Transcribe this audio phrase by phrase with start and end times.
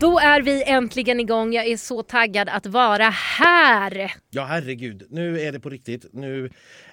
[0.00, 1.52] Då är vi äntligen igång.
[1.52, 4.12] Jag är så taggad att vara här.
[4.30, 5.06] Ja, herregud.
[5.10, 6.06] Nu är det på riktigt.
[6.12, 6.44] Nu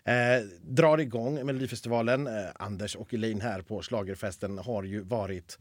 [0.03, 0.13] eh,
[0.61, 2.27] drar igång Melodifestivalen.
[2.27, 5.59] Eh, Anders och Elin här på Slagerfesten har ju varit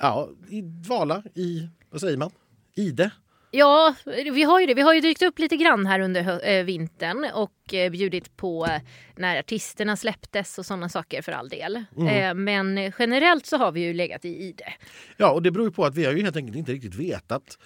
[0.00, 2.30] ja, i dvala i, vad säger man,
[2.74, 3.10] ide.
[3.50, 3.94] Ja,
[4.32, 4.74] vi har ju det.
[4.74, 8.66] Vi har ju dykt upp lite grann här under äh, vintern och äh, bjudit på
[8.66, 8.80] äh,
[9.16, 11.84] när artisterna släpptes och sådana saker för all del.
[11.96, 12.44] Mm.
[12.44, 14.72] men generellt så har vi ju legat i ide.
[15.16, 17.58] Ja, och det beror ju på att vi har ju helt enkelt inte riktigt vetat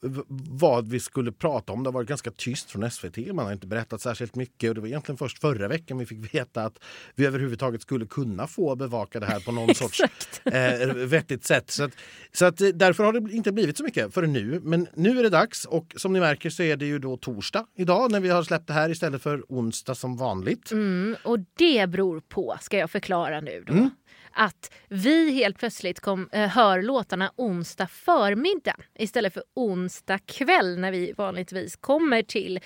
[0.00, 1.82] vad vi skulle prata om.
[1.82, 3.16] Det har varit ganska tyst från SVT.
[3.16, 4.68] Man har inte berättat särskilt mycket.
[4.68, 6.78] Och det var egentligen först förra veckan vi fick veta att
[7.14, 10.00] vi överhuvudtaget skulle kunna få bevaka det här på någon sorts
[10.44, 11.70] eh, vettigt sätt.
[11.70, 11.92] Så, att,
[12.32, 14.60] så att, eh, därför har det inte blivit så mycket för nu.
[14.64, 17.66] Men nu är det dags och som ni märker så är det ju då torsdag
[17.76, 20.70] idag när vi har släppt det här istället för onsdag som vanligt.
[20.72, 23.72] Mm, och det beror på, ska jag förklara nu då.
[23.72, 23.90] Mm
[24.32, 30.92] att vi helt plötsligt kom, eh, hör låtarna onsdag förmiddag istället för onsdag kväll när
[30.92, 32.60] vi vanligtvis kommer till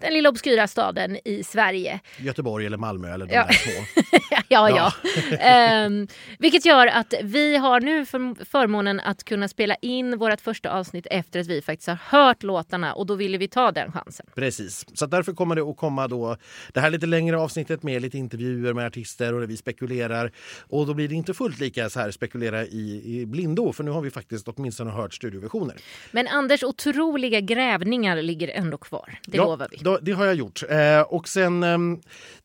[0.00, 2.00] den lilla obskyra staden i Sverige.
[2.18, 3.46] Göteborg eller Malmö eller de ja.
[3.46, 4.02] där två.
[4.48, 4.92] ja, ja.
[5.40, 5.86] ja.
[5.86, 6.08] um,
[6.38, 11.06] vilket gör att vi har nu för, förmånen att kunna spela in vårt första avsnitt
[11.10, 14.26] efter att vi faktiskt har hört låtarna och då ville vi ta den chansen.
[14.34, 16.36] Precis, så därför kommer det att komma då
[16.72, 20.32] det här lite längre avsnittet med lite intervjuer med artister och där vi spekulerar.
[20.68, 23.90] Och då blir det inte fullt lika så här spekulera i, i blindo för nu
[23.90, 25.76] har vi faktiskt åtminstone hört studioversioner.
[26.10, 30.34] Men Anders otroliga grävningar ligger ändå kvar, det ja, lovar vi då, det har jag
[30.34, 30.62] gjort.
[30.68, 31.78] Eh, och sen eh,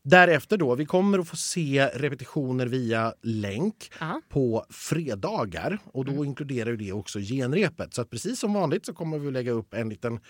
[0.02, 4.20] därefter då, vi kommer att få se repetitioner via länk Aha.
[4.28, 5.78] på fredagar.
[5.92, 6.24] Och då mm.
[6.24, 7.94] inkluderar det också genrepet.
[7.94, 10.20] Så att precis som vanligt så kommer vi att lägga upp en liten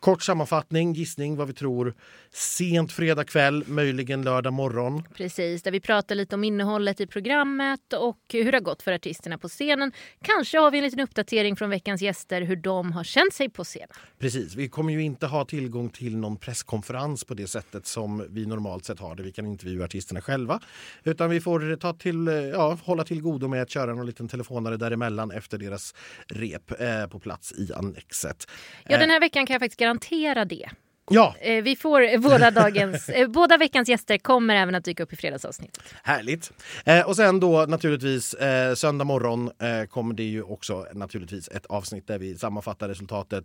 [0.00, 1.94] kort sammanfattning, gissning vad vi tror
[2.30, 5.02] sent fredag kväll, möjligen lördag morgon.
[5.14, 8.92] Precis, där vi pratar lite om innehållet i programmet och hur det har gått för
[8.92, 9.92] artisterna på scenen.
[10.22, 13.64] Kanske har vi en liten uppdatering från veckans gäster hur de har känt sig på
[13.64, 13.88] scenen.
[14.18, 18.26] Precis, vi kommer ju inte ha tillgång till någon press presskonferens på det sättet som
[18.30, 19.22] vi normalt sett har det.
[19.22, 20.60] Vi kan intervjua artisterna själva.
[21.04, 24.76] Utan vi får ta till, ja, hålla till godo med att köra någon liten telefonare
[24.76, 25.94] däremellan efter deras
[26.28, 28.46] rep eh, på plats i Annexet.
[28.88, 30.70] Ja, den här veckan kan jag faktiskt garantera det.
[31.12, 31.34] Ja.
[31.40, 35.16] Eh, vi får båda, dagens, eh, båda veckans gäster kommer även att dyka upp i
[35.16, 35.82] fredagsavsnittet.
[36.02, 36.52] Härligt.
[36.84, 41.66] Eh, och sen då naturligtvis eh, söndag morgon eh, kommer det ju också naturligtvis ett
[41.66, 43.44] avsnitt där vi sammanfattar resultatet.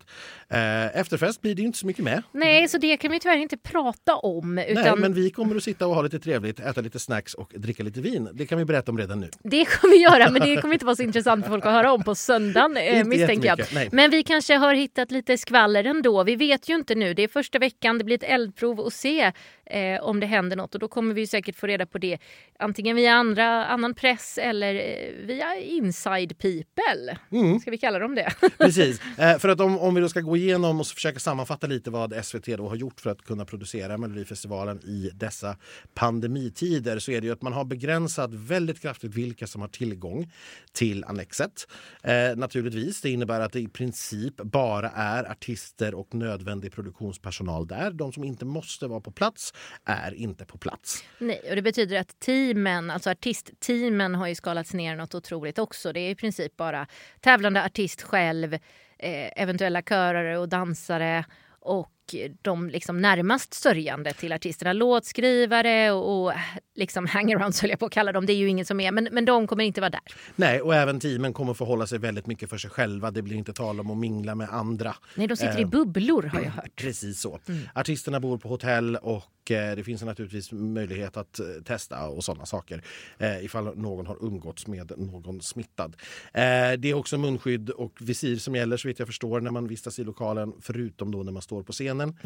[0.49, 2.23] Eh, efterfest blir det inte så mycket med.
[2.31, 4.57] Nej, så det kan vi tyvärr inte prata om.
[4.57, 4.83] Utan...
[4.83, 7.83] Nej, men vi kommer att sitta och ha lite trevligt, äta lite snacks och dricka
[7.83, 8.29] lite vin.
[8.33, 9.29] Det kan vi berätta om redan nu.
[9.43, 11.91] Det kommer vi göra, men det kommer inte vara så intressant för folk att höra
[11.91, 13.59] om på söndagen eh, misstänker jag.
[13.73, 13.89] Nej.
[13.91, 16.23] Men vi kanske har hittat lite skvaller ändå.
[16.23, 17.13] Vi vet ju inte nu.
[17.13, 17.97] Det är första första veckan.
[17.97, 19.31] Det blir ett eldprov och se
[19.65, 22.17] eh, om det händer något och då kommer vi säkert få reda på det
[22.59, 27.17] antingen via andra, annan press eller eh, via inside people.
[27.31, 27.59] Mm.
[27.59, 28.33] Ska vi kalla dem det?
[28.57, 29.01] Precis.
[29.17, 32.25] Eh, för att om, om vi då ska gå igenom och försöka sammanfatta lite vad
[32.25, 35.57] SVT då har gjort för att kunna producera Melodifestivalen i dessa
[35.93, 40.31] pandemitider så är det ju att man har begränsat väldigt kraftigt vilka som har tillgång
[40.73, 41.67] till Annexet.
[42.03, 47.91] Eh, naturligtvis, det innebär att det i princip bara är artister och nödvändig produktionspersonal där.
[47.91, 49.53] De som inte måste vara på plats
[49.85, 51.03] är inte på plats.
[51.17, 55.93] Nej, och det betyder att teamen, alltså artistteamen har ju skalats ner något otroligt också.
[55.93, 56.87] Det är i princip bara
[57.19, 61.25] tävlande artist själv, eh, eventuella körare och dansare
[61.59, 61.91] och
[62.41, 64.73] de liksom närmast sörjande till artisterna.
[64.73, 66.33] Låtskrivare och, och
[66.75, 68.25] liksom hangarounds höll jag på att kalla dem.
[68.25, 70.01] Det är ju ingen som är, men, men de kommer inte vara där.
[70.35, 73.11] Nej, och även teamen kommer få hålla sig väldigt mycket för sig själva.
[73.11, 74.95] Det blir inte tal om att mingla med andra.
[75.15, 76.75] Nej, de sitter eh, i bubblor har jag hört.
[76.75, 77.39] Precis så.
[77.47, 77.61] Mm.
[77.75, 82.45] Artisterna bor på hotell och eh, det finns naturligtvis möjlighet att eh, testa och sådana
[82.45, 82.83] saker
[83.17, 85.95] eh, ifall någon har umgåtts med någon smittad.
[86.33, 86.41] Eh,
[86.77, 89.99] det är också munskydd och visir som gäller så vitt jag förstår när man vistas
[89.99, 92.17] i lokalen förutom då när man står på scen scenen.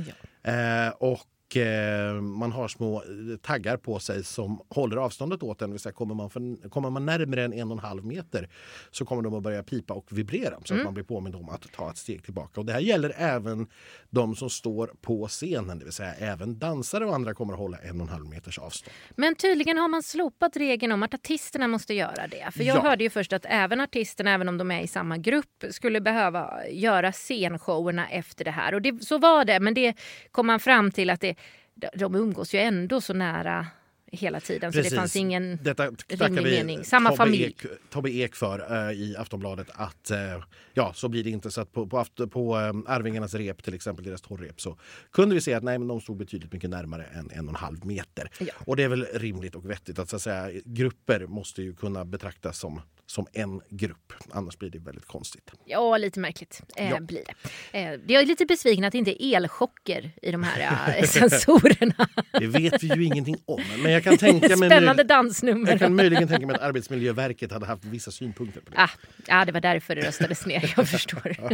[0.44, 0.52] Ja.
[0.52, 1.20] Eh, och
[1.58, 3.04] eh, man har små
[3.42, 5.78] taggar på sig som håller avståndet åt en.
[5.78, 8.50] kommer, man för, kommer man närmare än en och en halv meter
[8.92, 10.82] så kommer de att börja pipa och vibrera så mm.
[10.82, 12.60] att man blir påmind om att ta ett steg tillbaka.
[12.60, 13.68] Och det här gäller även
[14.10, 17.78] de som står på scenen, det vill säga även dansare och andra kommer att hålla
[17.78, 18.94] en och en halv meters avstånd.
[19.16, 22.52] Men tydligen har man slopat regeln om att artisterna måste göra det.
[22.52, 22.82] För jag ja.
[22.82, 26.68] hörde ju först att även artisterna, även om de är i samma grupp, skulle behöva
[26.70, 28.74] göra scenshowerna efter det här.
[28.74, 29.94] Och det, så var det, men det
[30.32, 31.36] kom man fram till att det,
[31.96, 33.68] de umgås ju ändå så nära
[34.12, 34.72] hela tiden.
[34.72, 34.90] Precis.
[34.90, 36.84] Så det fanns ingen Detta rimlig mening.
[36.84, 37.44] Samma Tobbe familj.
[37.44, 40.44] Ek, Tobbe Ek för uh, i Aftonbladet att uh,
[40.74, 41.52] ja, så blir det inte.
[41.52, 44.78] Så att på, på, på um, Arvingarnas rep, till exempel deras torrrep, så
[45.12, 47.56] kunde vi se att nej, men de stod betydligt mycket närmare än en och en
[47.56, 48.30] halv meter.
[48.40, 48.54] Ja.
[48.66, 52.06] Och det är väl rimligt och vettigt att, så att säga, grupper måste ju kunna
[52.06, 54.14] betraktas som som en grupp.
[54.32, 55.52] Annars blir det väldigt konstigt.
[55.66, 57.00] Ja, lite märkligt eh, Ja.
[57.00, 57.80] blir det.
[57.80, 62.10] Eh, jag är lite besviken att det inte är elchocker i de här eh, sensorerna.
[62.40, 63.62] Det vet vi ju ingenting om.
[63.84, 65.70] Men jag kan tänka mig, Spännande dansnummer.
[65.72, 68.78] jag kan möjligen tänka mig att Arbetsmiljöverket hade haft vissa synpunkter på det.
[68.78, 68.90] Ah,
[69.28, 70.74] ja, det var därför det röstades ner.
[70.78, 71.38] Jag förstår.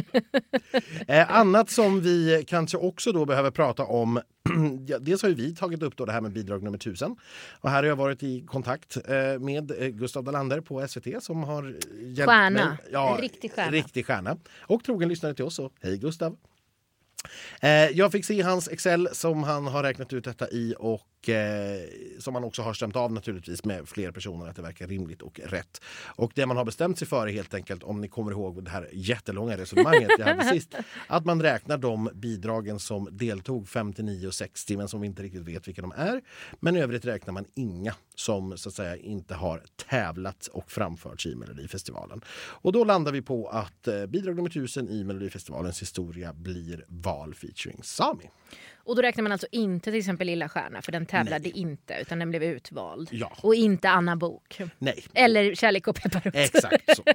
[1.08, 4.22] Eh, annat som vi kanske också då behöver prata om.
[4.88, 7.16] Ja, dels har ju vi tagit upp då det här med bidrag nummer 1000.
[7.62, 11.44] Och här har jag varit i kontakt eh, med eh, Gustav Dalander på SVT som
[11.44, 12.66] har hjälpt Stjärna.
[12.66, 12.78] mig.
[12.92, 13.72] Ja, riktig stjärna.
[13.72, 14.38] Riktig stjärna.
[14.62, 15.56] Och trogen lyssnare till oss.
[15.56, 16.38] Så hej Gustav!
[17.62, 21.82] Eh, jag fick se hans Excel som han har räknat ut detta i och eh,
[22.20, 25.40] som han också har stämt av naturligtvis med fler personer att det verkar rimligt och
[25.44, 25.82] rätt.
[26.06, 28.70] Och det man har bestämt sig för är helt enkelt, om ni kommer ihåg det
[28.70, 30.76] här jättelånga resonemanget jag hade sist,
[31.08, 35.42] att man räknar de bidragen som deltog 59 och 60 men som vi inte riktigt
[35.42, 36.22] vet vilka de är.
[36.60, 41.26] Men i övrigt räknar man inga som så att säga inte har tävlat och framförts
[41.26, 42.22] i Melodifestivalen.
[42.38, 47.34] Och då landar vi på att eh, bidrag nummer 1000 i Melodifestivalens historia blir Val
[47.34, 48.30] featuring Sami.
[48.88, 52.20] Och då räknar man alltså inte till exempel Lilla Stjärna för den tävlade inte utan
[52.20, 53.10] den blev utvald.
[53.12, 53.32] Ja.
[53.42, 54.62] Och inte Anna Bok.
[54.78, 56.36] Nej, Eller Kärlek och pepparrot.
[56.36, 57.04] exakt så.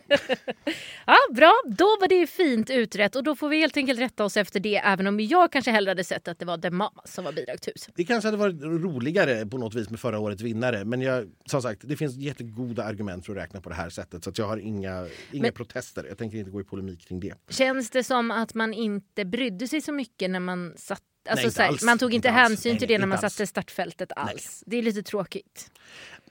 [1.06, 4.36] Ja, bra, då var det fint utrett och då får vi helt enkelt rätta oss
[4.36, 7.24] efter det även om jag kanske hellre hade sett att det var The Mamas som
[7.24, 7.92] var bidrag 1000.
[7.96, 11.62] Det kanske hade varit roligare på något vis med förra årets vinnare men jag, som
[11.62, 14.56] sagt, det finns jättegoda argument för att räkna på det här sättet så jag har
[14.56, 16.04] inga, inga Men- protester.
[16.08, 17.34] Jag tänker inte gå i polemik kring det.
[17.50, 21.56] Känns det som att man inte brydde sig så mycket när man satt Alltså, inte
[21.56, 21.82] så här, alls.
[21.82, 22.48] man tog inte, Inte alls.
[22.50, 23.34] hänsyn Nej, till det när man alls.
[23.34, 24.62] satte startfältet alls.
[24.66, 25.70] Det är lite tråkigt.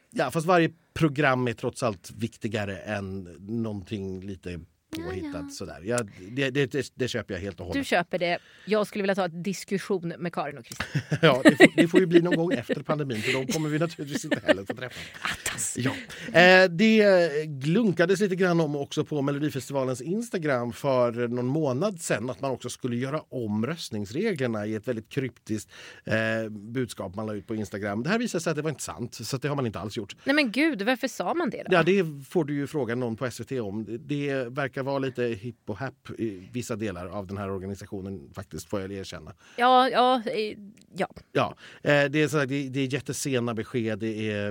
[0.09, 4.59] Ja, fast varje program är trots allt viktigare än någonting lite
[4.97, 5.53] påhittat.
[5.53, 5.81] Sådär.
[5.83, 5.99] Ja,
[6.31, 7.87] det, det, det, det köper jag helt och Du hållet.
[7.87, 8.37] köper det.
[8.65, 11.01] Jag skulle vilja ta en diskussion med Karin och Kristin.
[11.21, 13.79] Ja, det, får, det får ju bli någon gång efter pandemin för då kommer vi
[13.79, 14.99] naturligtvis inte heller få träffa.
[15.21, 15.77] Attas.
[15.77, 15.91] Ja.
[16.39, 22.41] Eh, det glunkades lite grann om också på Melodifestivalens Instagram för någon månad sedan att
[22.41, 25.71] man också skulle göra om röstningsreglerna i ett väldigt kryptiskt
[26.05, 28.03] eh, budskap man la ut på Instagram.
[28.03, 29.97] Det här visade sig att det var inte sant, så det har man inte alls
[29.97, 30.15] gjort.
[30.23, 31.73] Nej men gud, varför sa man det då?
[31.75, 33.85] Ja, det får du ju fråga någon på SVT om.
[33.85, 34.49] Det- Det
[34.81, 38.81] verkar vara lite hipp och happ i vissa delar av den här organisationen faktiskt, får
[38.81, 39.33] jag erkänna.
[39.57, 40.57] Ja, ja, eh,
[40.95, 41.07] ja.
[41.31, 43.99] Ja, eh, det är, så här, det, det är jättesena besked.
[43.99, 44.47] Det är,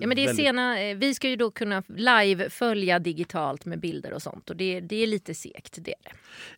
[0.00, 3.64] ja men det är väldigt- sena, eh, vi ska ju då kunna live följa digitalt
[3.64, 5.78] med bilder och sånt och det, det är lite segt.
[5.80, 6.10] Det är det.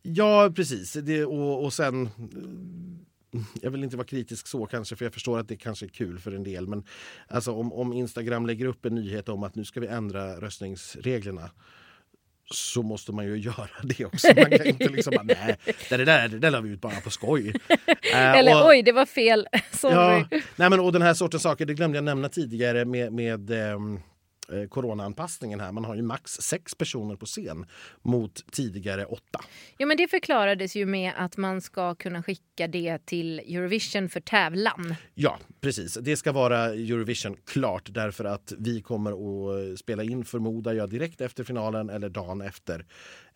[0.03, 0.93] Ja, precis.
[0.93, 2.09] Det, och, och sen...
[3.63, 6.19] Jag vill inte vara kritisk så kanske, för jag förstår att det kanske är kul
[6.19, 6.67] för en del.
[6.67, 6.85] Men
[7.29, 11.51] alltså, om, om Instagram lägger upp en nyhet om att nu ska vi ändra röstningsreglerna
[12.52, 14.26] så måste man ju göra det också.
[14.37, 15.56] Man kan inte liksom bara, nej,
[15.88, 17.52] det där, det där la vi ut bara på skoj.
[18.12, 19.46] Eh, Eller och- oj, det var fel.
[19.72, 19.94] Sorry.
[19.94, 20.25] Ja,
[20.56, 24.00] nej men, och den här sortens saker, det glömde jag nämna tidigare med, med ehm,
[24.52, 25.72] eh, coronaanpassningen här.
[25.72, 27.66] Man har ju max sex personer på scen
[28.02, 29.40] mot tidigare åtta.
[29.78, 34.20] Ja, men det förklarades ju med att man ska kunna skicka det till Eurovision för
[34.20, 34.94] tävlan.
[35.14, 35.94] Ja, precis.
[35.94, 41.20] Det ska vara Eurovision klart därför att vi kommer att spela in, förmodar jag, direkt
[41.20, 42.87] efter finalen eller dagen efter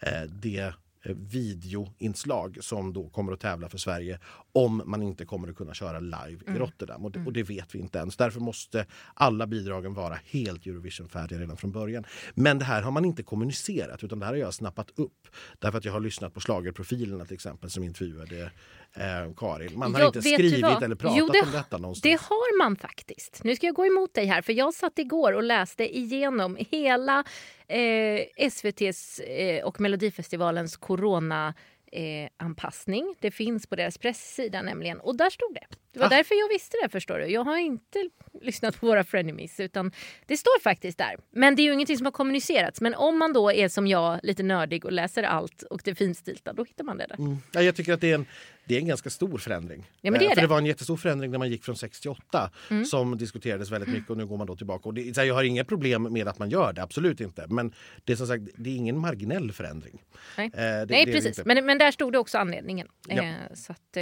[0.01, 0.73] eh, det
[1.15, 4.19] videoinslag som då kommer att tävla för Sverige
[4.53, 7.05] om man inte kommer att kunna köra live i Rotterdam.
[7.05, 8.17] Och det, och det vet vi inte ens.
[8.17, 12.05] Därför måste alla bidragen vara helt Eurovision-färdiga redan från början.
[12.35, 15.29] Men det här har man inte kommunicerat utan det här har jag snappat upp.
[15.59, 18.51] Därför att jag har lyssnat på Schlagerprofilerna till exempel som intervjuade
[18.95, 19.79] eh, Karin.
[19.79, 22.03] Man har Ja, inte skrivit eller pratat Jo, det om detta någonstans.
[22.03, 23.41] Det har man faktiskt.
[23.45, 27.25] Nu ska jag gå emot dig här, för jag satt igår och läste igenom hela
[27.69, 31.55] eh, SVTs eh, och Melodifestivalens corona
[31.93, 33.15] eh, anpassning.
[33.21, 35.01] Det finns på deras pressida nämligen.
[35.01, 35.67] Och där stod det.
[35.93, 36.09] Det var Ah.
[36.09, 37.27] därför jag visste det förstår du.
[37.27, 38.11] Jag har inte
[38.43, 39.93] lyssnat på våra frenemies utan
[40.27, 41.17] det står faktiskt där.
[41.31, 42.81] Men det är ju ingenting som har kommunicerats.
[42.81, 46.53] Men om man då är som jag, lite nördig och läser allt och det finstilta,
[46.53, 47.17] då hittar man det där.
[47.19, 47.37] Mm.
[47.53, 48.27] Ja, jag tycker att det är en,
[48.67, 49.91] det är en ganska stor förändring.
[50.01, 50.47] Ja, men det är Eh, för det.
[50.47, 52.85] var en jättestor förändring när man gick från 6 till 8 Mm.
[52.85, 54.89] som diskuterades väldigt mycket och nu går man då tillbaka.
[54.89, 57.47] Och det, jag har inga problem med att man gör det, absolut inte.
[57.49, 57.73] Men
[58.05, 60.03] det är som sagt, det är ingen marginell förändring.
[60.37, 60.47] Nej.
[60.47, 62.89] Eh, det- Nej är det precis, men, men där stod det också anledningen.
[63.09, 63.23] Ja.
[63.23, 63.97] Eh, så, att,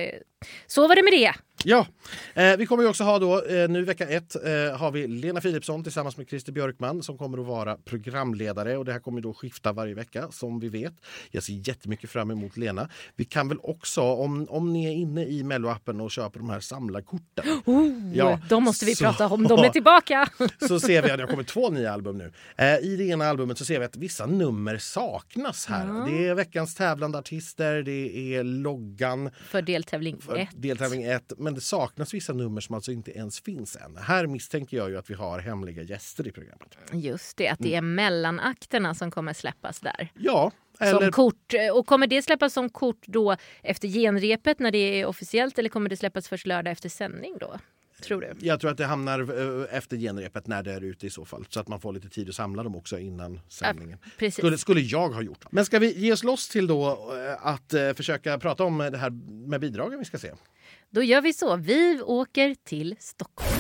[0.67, 1.35] så var det med det.
[1.67, 1.87] Ja,
[2.35, 5.41] eh, vi kommer ju också ha då, eh, nu vecka ett eh, har vi Lena
[5.41, 9.35] Philipsson tillsammans med Christer Björkman som kommer att vara programledare och det här kommer då
[9.35, 10.93] skifta varje vecka som vi vet.
[11.31, 12.89] Jag ser jättemycket fram emot Lena.
[13.17, 16.61] Vi kan väl också, om, om ni är inne i Melloappen och köper de här
[16.61, 19.43] samlarkorten Oh, Ja, de måste vi så- prata om.
[19.43, 20.29] De är tillbaka.
[20.69, 22.33] så ser vi att det har kommit två nya album nu.
[22.57, 26.07] Eh, I det ena albumet så ser vi att vissa nummer saknas här.
[26.11, 30.49] Det är veckans tävlande artister, det är loggan För deltävling för 1.
[30.55, 31.33] deltävling 1.
[31.45, 33.97] Men det saknas vissa nummer som alltså inte ens finns än.
[33.97, 36.79] Här misstänker jag ju att vi har hemliga gäster i programmet.
[36.93, 40.09] Just det, att det är mellanakterna som kommer släppas där.
[40.15, 41.55] Ja, Som eller kort.
[41.75, 45.91] Och kommer det släppas som kort då efter genrepet när det är officiellt eller kommer
[45.91, 47.59] det släppas först lördag efter sändning då?
[48.03, 48.47] Tror du?
[48.47, 51.47] jag tror att det hamnar eh, efter genrepet när det är ute i så fall.
[51.49, 53.99] Så att man får lite tid att samla dem också innan sändningen.
[54.19, 54.37] Precis.
[54.37, 55.45] Skulle, skulle jag ha gjort.
[55.51, 58.99] Men ska vi ge oss loss till då eh, att eh, försöka prata om det
[58.99, 59.11] här
[59.49, 60.33] med bidragen vi ska se?
[60.95, 61.57] Då gör vi så.
[61.57, 63.51] Vi åker till Stockholm.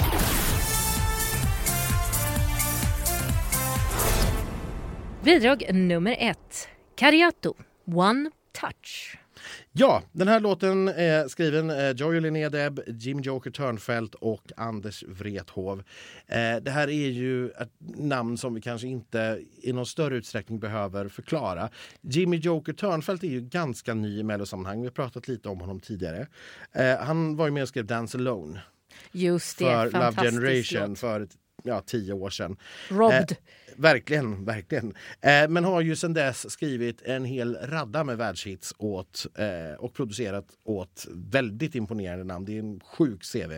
[5.24, 6.68] Bidrag nummer ett.
[6.96, 7.54] Cariato,
[7.86, 9.18] One Touch.
[9.76, 15.02] Ja, den här låten är skriven eh, Joy Linné Deb, Jim Joker Törnfeldt och Anders
[15.02, 15.82] Wrethov.
[16.26, 20.58] Eh, det här är ju ett namn som vi kanske inte i någon större utsträckning
[20.58, 21.68] behöver förklara.
[22.00, 24.80] Jimmy Joker Törnfeldt är ju ganska ny i mellosammanhang.
[24.80, 26.26] Vi har pratat lite om honom tidigare.
[26.72, 28.60] Eh, han var ju med och skrev Dance Alone
[29.12, 30.98] Just det, för Love Generation låt.
[30.98, 31.28] för
[31.64, 32.56] ja, tio år sedan.
[32.88, 33.32] Robbed.
[33.32, 33.36] Eh,
[33.76, 34.94] verkligen, verkligen.
[35.20, 39.94] Eh, men har ju sedan dess skrivit en hel radda med världshits åt, eh, och
[39.94, 42.44] producerat åt väldigt imponerande namn.
[42.44, 43.48] Det är en sjuk CV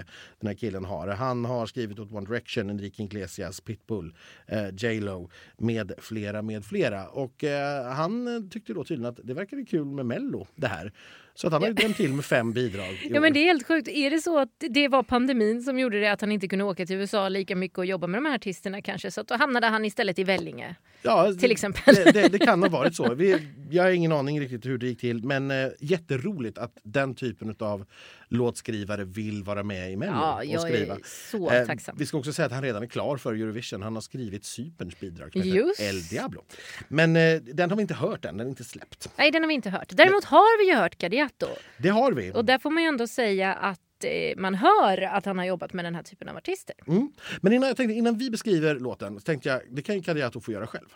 [0.40, 1.08] den här killen har.
[1.08, 4.14] Han har skrivit åt One Direction, Enrique Iglesias, Pitbull,
[4.46, 7.08] eh, J Lo med flera, med flera.
[7.08, 10.92] Och eh, han tyckte då tydligen att det verkade kul med Mello det här.
[11.36, 12.86] Så att han har ju drämt till med fem bidrag.
[13.10, 13.88] Ja men det är helt sjukt.
[13.88, 16.86] Är det så att det var pandemin som gjorde det att han inte kunde åka
[16.86, 19.10] till USA lika mycket och jobba med de här artisterna kanske?
[19.10, 20.76] Så att då hamnade han istället i Vellinge.
[21.02, 21.94] Ja, Till exempel.
[21.94, 23.14] Det, det, det kan ha varit så.
[23.14, 23.38] Vi,
[23.70, 25.24] jag har ingen aning riktigt hur det gick till.
[25.24, 27.86] Men eh, jätteroligt att den typen av
[28.28, 30.94] låtskrivare vill vara med i Mello Ja, och skriva.
[30.94, 31.96] är så Eh, tacksam.
[31.98, 33.82] vi ska också säga att han redan är klar för Eurovision.
[33.82, 35.80] Han har skrivit Cyperns bidrag som Just.
[35.80, 36.44] heter El Diablo.
[36.88, 39.10] Men eh, den har vi inte hört än, den är inte släppt.
[39.16, 39.88] Nej, den har vi inte hört.
[39.88, 41.46] Däremot har vi ju hört Cariato.
[41.78, 42.32] Det har vi.
[42.32, 45.72] Och där får man ju ändå säga att eh, man hör att han har jobbat
[45.72, 46.74] med den här typen av artister.
[46.86, 47.12] Mm.
[47.40, 50.40] Men innan, jag tänkte, innan vi beskriver låten så tänkte jag det kan ju Cariato
[50.40, 50.86] få göra själv.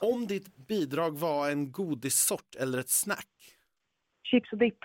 [0.00, 3.26] Om ditt bidrag var en godissort eller ett snack?
[4.30, 4.78] Chips och dipp.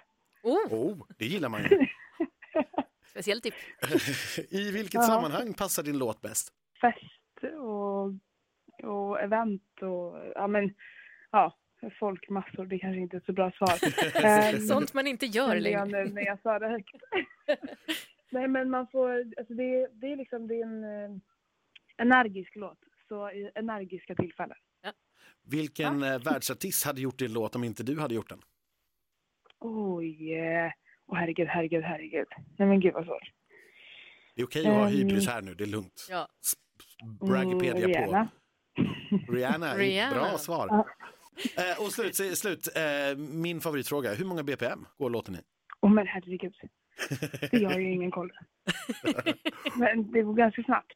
[0.44, 1.70] Oh, Oh, det gillar man ju.
[3.10, 3.54] speciellt tipp.
[4.50, 5.02] I vilket Ja.
[5.02, 6.54] sammanhang passar din låt bäst?
[6.82, 8.06] Fest och,
[8.90, 10.74] och event och ja men
[11.32, 11.58] ja,
[12.00, 12.66] folkmassor.
[12.66, 13.74] Det kanske inte är ett så bra svar.
[14.26, 15.86] Ehm, Sånt man inte gör längre.
[15.86, 16.96] nu när jag sa det högt.
[18.32, 21.18] Nej men man får, alltså det, det är liksom det är en eh,
[21.98, 22.80] energisk låt.
[23.08, 24.58] Så i energiska tillfällen.
[25.46, 28.42] Vilken eh, världsartist hade gjort din låt om inte du hade gjort den?
[29.66, 30.72] Oj, eh,
[31.08, 32.28] åh herregud, herregud, herregud.
[32.58, 33.32] Nej men gud vad svårt.
[34.36, 34.92] Det är okej att ha Ehm.
[34.94, 36.08] hybris här nu, det är lugnt.
[36.10, 36.28] Ja.
[37.28, 38.28] Braggipedia Mm, Rihanna.
[39.28, 39.34] på.
[39.34, 40.16] Rihanna, Rihanna.
[40.20, 40.68] bra svar.
[40.68, 40.88] Ja.
[41.64, 44.14] Eh, och slut, slut eh, min favoritfråga.
[44.14, 45.40] Hur många BPM går låten i?
[45.82, 46.54] Åh men herregud.
[47.52, 48.32] Det har jag ju ingen koll.
[49.76, 50.94] Men det går ganska snabbt.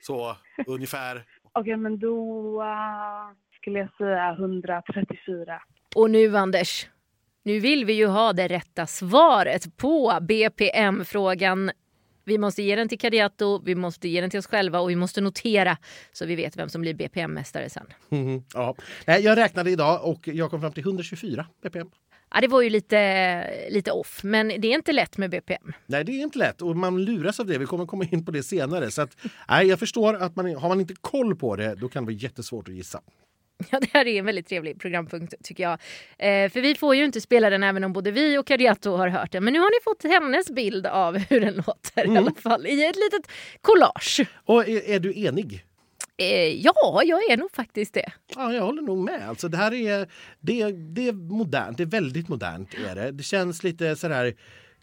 [0.00, 1.24] Så ungefär.
[1.52, 2.16] Okej, men då
[2.62, 5.62] uh, skulle jag säga 134.
[5.96, 6.88] Och nu Anders,
[7.46, 11.70] nu vill vi ju ha det rätta svaret på BPM-frågan.
[12.24, 14.96] Vi måste ge den till Cariato, vi måste ge den till oss själva och vi
[14.96, 15.76] måste notera
[16.12, 17.86] så vi vet vem som blir BPM-mästare sen.
[18.08, 18.76] Mhm, ja.
[19.04, 21.90] Jag räknade idag och jag kom fram till 124 BPM.
[22.34, 25.72] Ja, det var ju lite, lite off, men det är inte lätt med BPM.
[25.86, 27.58] Nej, det är inte lätt och man luras av det.
[27.58, 28.90] Vi kommer komma in på det senare.
[28.90, 29.16] Så att,
[29.48, 32.20] nej, jag förstår att man, har man inte koll på det, då kan det vara
[32.20, 33.00] jättesvårt att gissa.
[33.70, 35.72] Ja, det här är en väldigt trevlig programpunkt tycker jag.
[36.18, 39.08] Eh, för vi får ju inte spela den även om både vi och Cariato har
[39.08, 39.44] hört den.
[39.44, 42.66] Men nu har ni fått hennes bild av hur den låter i alla fall.
[42.66, 44.20] I ett litet collage.
[44.44, 45.64] Och är, är du enig?
[46.18, 48.12] Eh, ja, jag är nog faktiskt det.
[48.34, 49.28] Ja, jag håller nog med.
[49.28, 50.08] Alltså, det här är,
[50.40, 51.76] det, det är modernt.
[51.76, 52.74] Det är väldigt modernt.
[52.74, 53.10] Är det.
[53.12, 54.34] det känns lite sådär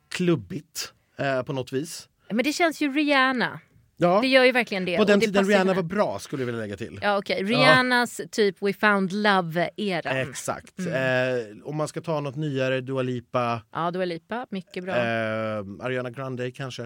[0.10, 2.10] klubbigt eh, på något vis.
[2.30, 3.60] Men det känns ju Rihanna.
[4.04, 4.96] Ja, Det gör ju verkligen det.
[4.96, 7.00] på och den det tiden Rihanna var bra skulle jag vilja lägga till.
[7.02, 7.44] Ja, okej.
[7.44, 10.30] Rihannas typ We found love-eran.
[10.30, 10.80] Exakt.
[10.80, 10.94] Mm.
[11.40, 14.48] Eh, om man ska ta något nyare, Dua Lipa, Ja, Dua Lipa.
[14.50, 14.96] Mycket bra.
[14.96, 16.82] eh, Ariana Grande kanske.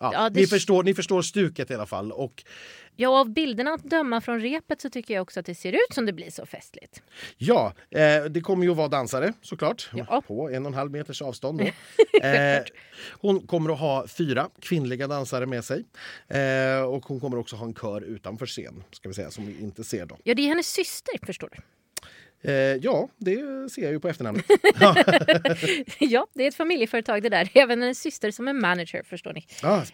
[0.00, 2.12] Ja, Ja, det- ni, förstår, ni förstår stuket i alla fall.
[2.12, 2.44] Och
[2.96, 5.94] Ja, av bilderna att döma från repet så tycker jag också att det ser ut
[5.94, 7.02] som det blir så festligt.
[7.36, 9.90] Ja, eh, det kommer ju att vara dansare såklart.
[9.92, 10.22] Ja.
[10.26, 11.62] På en och en halv meters avstånd.
[12.22, 12.62] Eh,
[13.10, 15.84] hon kommer att ha fyra kvinnliga dansare med sig.
[16.28, 19.60] Eh, och hon kommer också ha en kör utanför scen, ska vi säga, som vi
[19.60, 20.18] inte ser då.
[20.24, 21.62] Ja, det är hennes syster, förstår du.
[22.50, 23.36] Eh, ja, det
[23.72, 24.44] ser jag ju på efternamnet.
[25.98, 27.50] ja, det är ett familjeföretag det där.
[27.54, 29.46] Även hennes syster som är manager, förstår ni.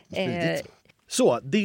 [0.08, 0.66] Smidigt.
[1.12, 1.60] Så, det,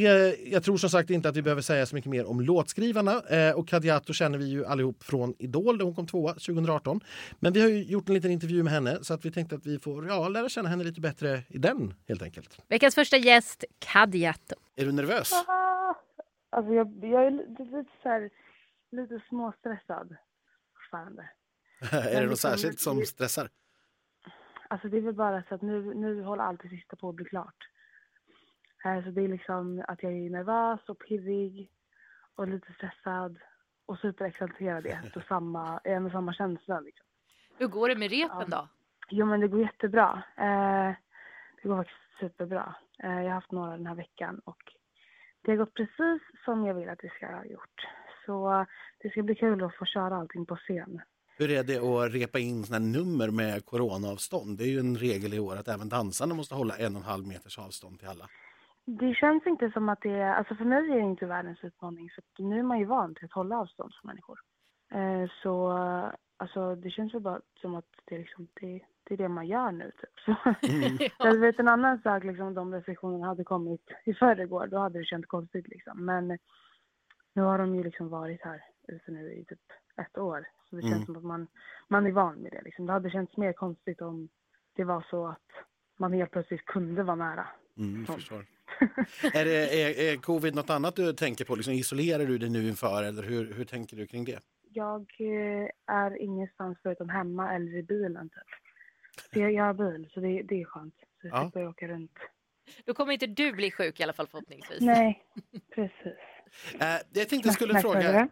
[0.46, 3.22] jag tror som sagt inte att vi behöver säga så mycket mer om låtskrivarna.
[3.30, 7.00] Eh, och Kadiatou känner vi ju allihop från Idol där hon kom tvåa 2018.
[7.40, 9.66] Men vi har ju gjort en liten intervju med henne så att vi tänkte att
[9.66, 12.58] vi får ja, lära känna henne lite bättre i den helt enkelt.
[12.68, 14.56] Veckans första gäst, Kadiatou.
[14.76, 15.32] Är du nervös?
[15.32, 15.94] Ah,
[16.50, 18.30] Alltså jag, jag är lite, lite så här,
[18.90, 20.16] lite småstressad
[20.74, 21.30] fortfarande.
[21.92, 23.48] är det något liksom- särskilt som stressar?
[24.68, 27.14] Alltså det är väl bara så att nu, nu håller allt det sista på att
[27.14, 27.68] bli klart.
[28.84, 31.70] Eh, Så det är liksom att jag är nervös och pirrig
[32.36, 33.38] och lite stressad
[33.86, 36.80] och superexalterad i ett och samma, en och samma känsla.
[36.80, 37.06] Liksom.
[37.58, 38.68] Hur går det med repen då?
[39.10, 40.22] Jo men det går jättebra.
[40.36, 40.92] Eh,
[41.62, 42.74] Det går faktiskt superbra.
[43.02, 44.62] Eh, Jag har haft några den här veckan och
[45.42, 47.86] det har gått precis som jag vill att det ska ha gjort.
[48.26, 48.66] Så
[48.98, 51.00] det ska bli kul att få köra allting på scen.
[51.38, 54.58] Hur är det att repa in såna här nummer med coronaavstånd?
[54.58, 57.08] Det är ju en regel i år att även dansarna måste hålla en och en
[57.08, 58.28] halv meters avstånd till alla.
[58.90, 62.10] Det känns inte som att det är, alltså för mig är det inte världens utmaning
[62.10, 64.40] för nu är man ju van till att hålla avstånd från människor.
[64.90, 65.68] Eh, Så
[66.36, 69.46] alltså det känns väl bara som att det är liksom, det, det är det man
[69.46, 70.18] gör nu typ.
[70.24, 70.36] Så,
[71.24, 74.98] Jag vet en annan sak liksom om de restriktionerna hade kommit i förrgår, då hade
[74.98, 76.04] det känts konstigt liksom.
[76.04, 76.38] Men
[77.32, 79.60] nu har de ju liksom varit här ute nu i typ
[79.96, 80.46] ett år.
[80.70, 81.06] Så det känns Mm.
[81.06, 81.46] som att man,
[81.88, 82.86] man är van med det liksom.
[82.86, 84.28] Det hade känts mer konstigt om
[84.76, 85.50] det var så att
[85.96, 87.46] man helt plötsligt kunde vara nära.
[87.76, 88.18] Mm, Sånt.
[88.18, 88.44] förstår.
[89.34, 91.54] är, det, är, är covid något annat du tänker på?
[91.54, 94.40] Liksom, isolerar du dig nu inför eller hur, hur tänker du kring det?
[94.72, 99.30] Jag eh, är ingenstans förutom hemma eller i bilen typ.
[99.32, 100.94] Så jag, jag har bil, så det, det är skönt.
[101.20, 101.42] Så jag Ja.
[101.42, 102.12] slipper åka runt.
[102.84, 104.80] Då kommer inte du bli sjuk i alla fall förhoppningsvis.
[104.80, 105.22] Nej,
[105.74, 106.18] precis.
[106.80, 108.28] Eh, jag tänkte jag skulle fråga...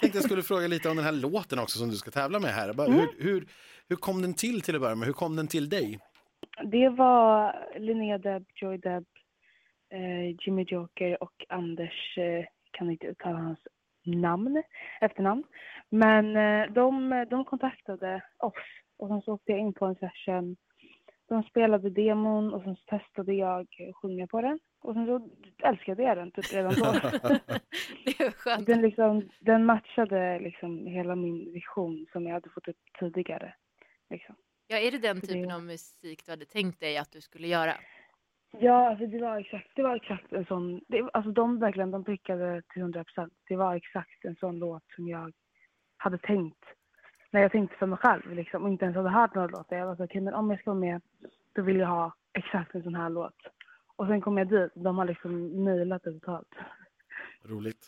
[0.00, 2.50] tänkte jag skulle fråga lite om den här låten också som du ska tävla med
[2.50, 2.72] här.
[2.72, 3.46] Bara, hur, hur,
[3.88, 5.06] hur kom den till till att börja med?
[5.06, 5.98] Hur kom den till dig?
[6.64, 9.04] Det var Linnea Deb, Joy Deb,
[9.90, 13.58] eh, Jimmy Joker och Anders, eh, kan inte uttala hans
[14.04, 14.62] namn,
[15.00, 15.44] efternamn.
[15.88, 18.54] Men eh, de, de kontaktade oss
[18.98, 20.56] och sen så åkte jag in på en session.
[21.28, 24.58] De spelade demon och sen testade jag att sjunga på den.
[24.80, 25.30] Och sen så
[25.62, 26.92] älskade jag den typ redan då.
[28.04, 28.66] Det är skönt.
[28.66, 33.54] den, liksom, den matchade liksom hela min vision som jag hade fått upp tidigare.
[34.10, 34.34] Liksom.
[34.68, 37.46] Ja, är det den typen det- av musik du hade tänkt dig att du skulle
[37.48, 37.74] göra?
[38.60, 42.04] Ja, alltså det var exakt, det var exakt en sån, det, alltså de verkligen, de
[42.04, 43.32] prickade till 100 procent.
[43.48, 45.32] Det var exakt en sån låt som jag
[45.96, 46.64] hade tänkt,
[47.30, 49.76] när jag tänkte för mig själv liksom, och inte ens hade hört några låtar.
[49.76, 51.00] Jag var så okej men om jag ska vara med,
[51.54, 53.34] då vill jag ha exakt en sån här låt.
[53.96, 56.48] Och sen kom jag dit, de har liksom nailat det totalt.
[57.44, 57.86] Roligt.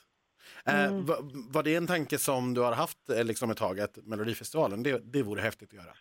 [0.66, 1.04] Eh, Mm.
[1.06, 1.14] va,
[1.52, 5.12] var det en tanke som du har haft eh, liksom ett tag, att Melodifestivalen, det,
[5.12, 5.92] det vore häftigt att göra?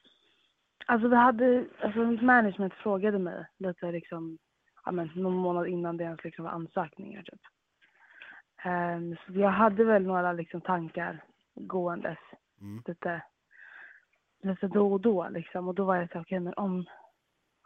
[0.90, 4.38] Alltså det hade, alltså mitt management frågade mig lite liksom,
[4.86, 7.42] ja men någon månad innan det ens liksom var ansökningar typ.
[8.64, 11.24] Ehm, så jag hade väl några liksom tankar
[11.56, 12.18] gåendes
[12.62, 12.84] Mm.
[12.88, 13.22] lite,
[14.44, 15.68] lite då och då liksom.
[15.68, 16.86] Och då var jag så okej men om,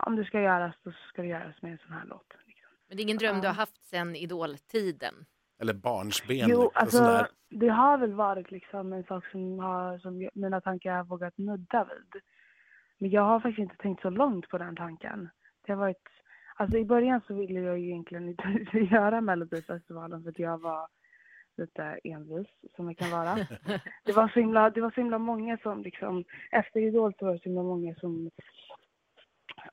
[0.06, 2.34] om det ska göras då ska det göras med en sån här låt.
[2.46, 2.70] Liksom.
[2.88, 3.50] Men det är ingen dröm du Ja.
[3.50, 5.14] har haft sen idoltiden?
[5.60, 6.38] Eller barnsben?
[6.38, 10.96] Jo, liksom, alltså det har väl varit liksom en sak som, har, som mina tankar
[10.96, 12.22] har vågat nudda vid.
[13.02, 15.30] Men jag har faktiskt inte tänkt så långt på den tanken.
[15.66, 16.08] Det har varit,
[16.56, 20.88] alltså i början så ville jag ju egentligen inte göra Melodifestivalen för att jag var
[21.58, 23.36] lite envis som jag kan vara.
[24.04, 27.34] Det var så himla, det var så himla många som liksom, efter Idol så var
[27.34, 28.30] det så himla många som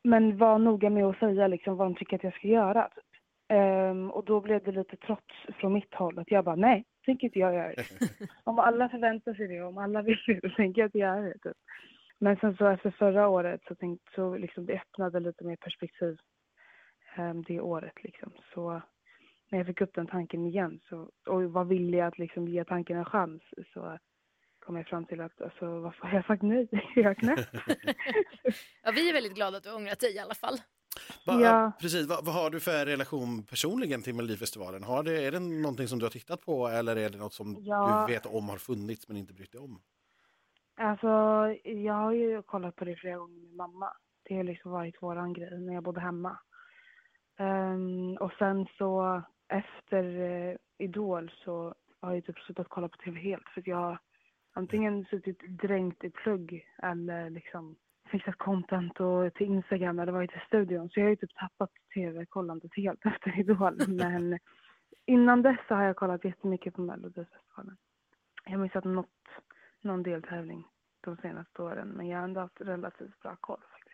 [0.03, 2.89] men var noga med att säga liksom vad de tycker att jag ska göra.
[2.95, 3.05] Typ.
[3.49, 7.27] Ehm, och då blev det lite trots från mitt håll att jag bara nej, tänker
[7.27, 7.85] inte jag göra det.
[8.45, 11.39] om alla förväntar sig det, om alla vill det, tänker jag inte göra det.
[11.39, 11.57] Typ.
[12.21, 16.17] Men sen så efter förra året så tänkte så liksom det öppnade lite mer perspektiv
[17.17, 18.33] ehm, det året liksom.
[18.55, 18.83] Så
[19.51, 22.97] när jag fick upp den tanken igen så, och var villig att liksom ge tanken
[22.97, 23.99] en chans så
[24.59, 26.69] kom jag fram till att alltså varför har jag sagt nej?
[26.95, 27.41] Jag knäpp.
[28.83, 30.57] Ja, vi är väldigt glada att du har ångrat dig i alla fall.
[31.27, 31.73] Va, Ja.
[31.81, 34.83] Precis, vad, vad har du för relation personligen till Melodifestivalen?
[34.83, 37.57] Har det, är det någonting som du har tittat på eller är det något som
[37.61, 38.05] Ja.
[38.09, 39.81] du vet om har funnits men inte brytt dig om?
[40.81, 41.09] Alltså,
[41.65, 43.93] jag har ju kollat på det flera gånger med mamma.
[44.23, 46.39] Det har liksom varit våran grej när jag bodde hemma.
[47.39, 53.21] Um, och sen så efter uh, Idol så har jag typ slutat kolla på tv
[53.21, 53.99] helt för att jag har
[54.53, 57.77] antingen suttit dränkt i plugg eller liksom
[58.11, 60.89] fixat content och till Instagram eller varit i studion.
[60.89, 63.79] Så jag har ju typ tappat tv-kollandet helt efter Idol.
[63.89, 64.39] Men
[65.07, 67.77] innan dess så har jag kollat jättemycket på Melodifestivalen.
[68.45, 69.09] Jag har missat något
[69.85, 70.65] någon deltävling
[71.01, 71.89] de senaste åren.
[71.89, 73.89] Men jag har ändå haft relativt bra koll faktiskt.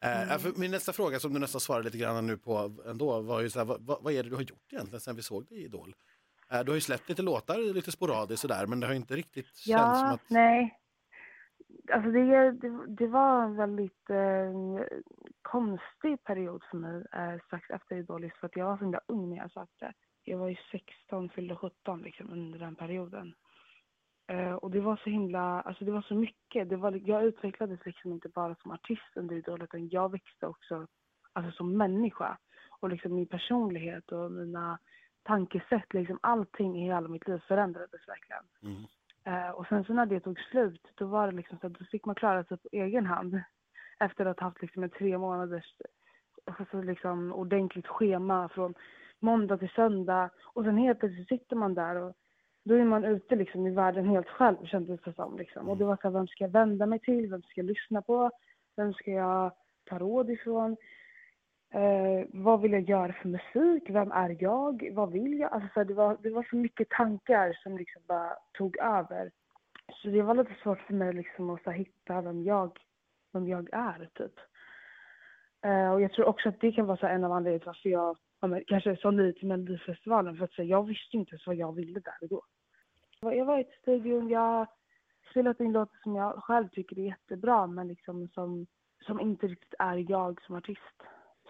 [0.00, 3.40] Eh, för min nästa fråga som du nästan svarade lite grann nu på ändå var
[3.40, 5.58] ju så här, vad, vad är det du har gjort egentligen sen vi såg dig
[5.58, 5.94] i Idol?
[6.50, 9.46] Eh, du har ju släppt lite låtar lite sporadiskt sådär men det har inte riktigt
[9.46, 10.30] känts som Ja, att...
[10.30, 10.76] nej.
[11.92, 14.84] Alltså det, det, det var en väldigt eh,
[15.42, 19.30] konstig period för mig eh, strax efter Idolis för att jag var så himla ung
[19.30, 19.92] när jag sökte.
[20.24, 23.34] Jag var ju 16, fyllde 17 liksom under den perioden.
[24.30, 26.68] Eh, och det var så himla, alltså det var så mycket.
[26.68, 30.86] Det var, jag utvecklades liksom inte bara som artist under Idol utan jag växte också
[31.32, 32.38] alltså som människa.
[32.80, 34.78] Och liksom min personlighet och mina
[35.22, 38.44] tankesätt, liksom allting i hela mitt liv förändrades verkligen.
[38.62, 38.84] Mm.
[39.24, 41.84] Eh, och sen så när det tog slut, då var det liksom så att då
[41.84, 43.40] fick man klara sig på egen hand.
[44.00, 45.74] Efter att ha haft liksom en tre månaders
[46.44, 48.74] alltså liksom ordentligt schema från
[49.18, 50.30] måndag till söndag.
[50.42, 52.14] Och sen helt plötsligt sitter man där och
[52.64, 55.36] då är man ute liksom i världen helt själv kändes det som.
[55.36, 55.68] Liksom.
[55.68, 57.30] Och det var så här, vem ska jag vända mig till?
[57.30, 58.30] Vem ska jag lyssna på?
[58.76, 59.52] Vem ska jag
[59.84, 60.76] ta råd ifrån?
[61.74, 63.90] Eh, vad vill jag göra för musik?
[63.90, 64.90] Vem är jag?
[64.92, 65.52] Vad vill jag?
[65.52, 69.30] Alltså, så här, det, var, det var så mycket tankar som liksom bara tog över.
[69.92, 72.78] Så det var lite svårt för mig liksom att så här, hitta vem jag,
[73.32, 74.34] vem jag är, typ.
[75.64, 77.66] Eh, och jag tror också att det kan vara så här, en av anledningarna till
[77.66, 80.36] varför jag ja, men, kanske sa nej till Melodifestivalen.
[80.36, 82.42] För att så här, jag visste inte ens vad jag ville där och då.
[83.20, 84.66] Jag var i ett studion, jag har
[85.30, 88.66] spelat in låtar som jag själv tycker är jättebra men liksom som,
[89.06, 90.98] som inte riktigt är jag som artist.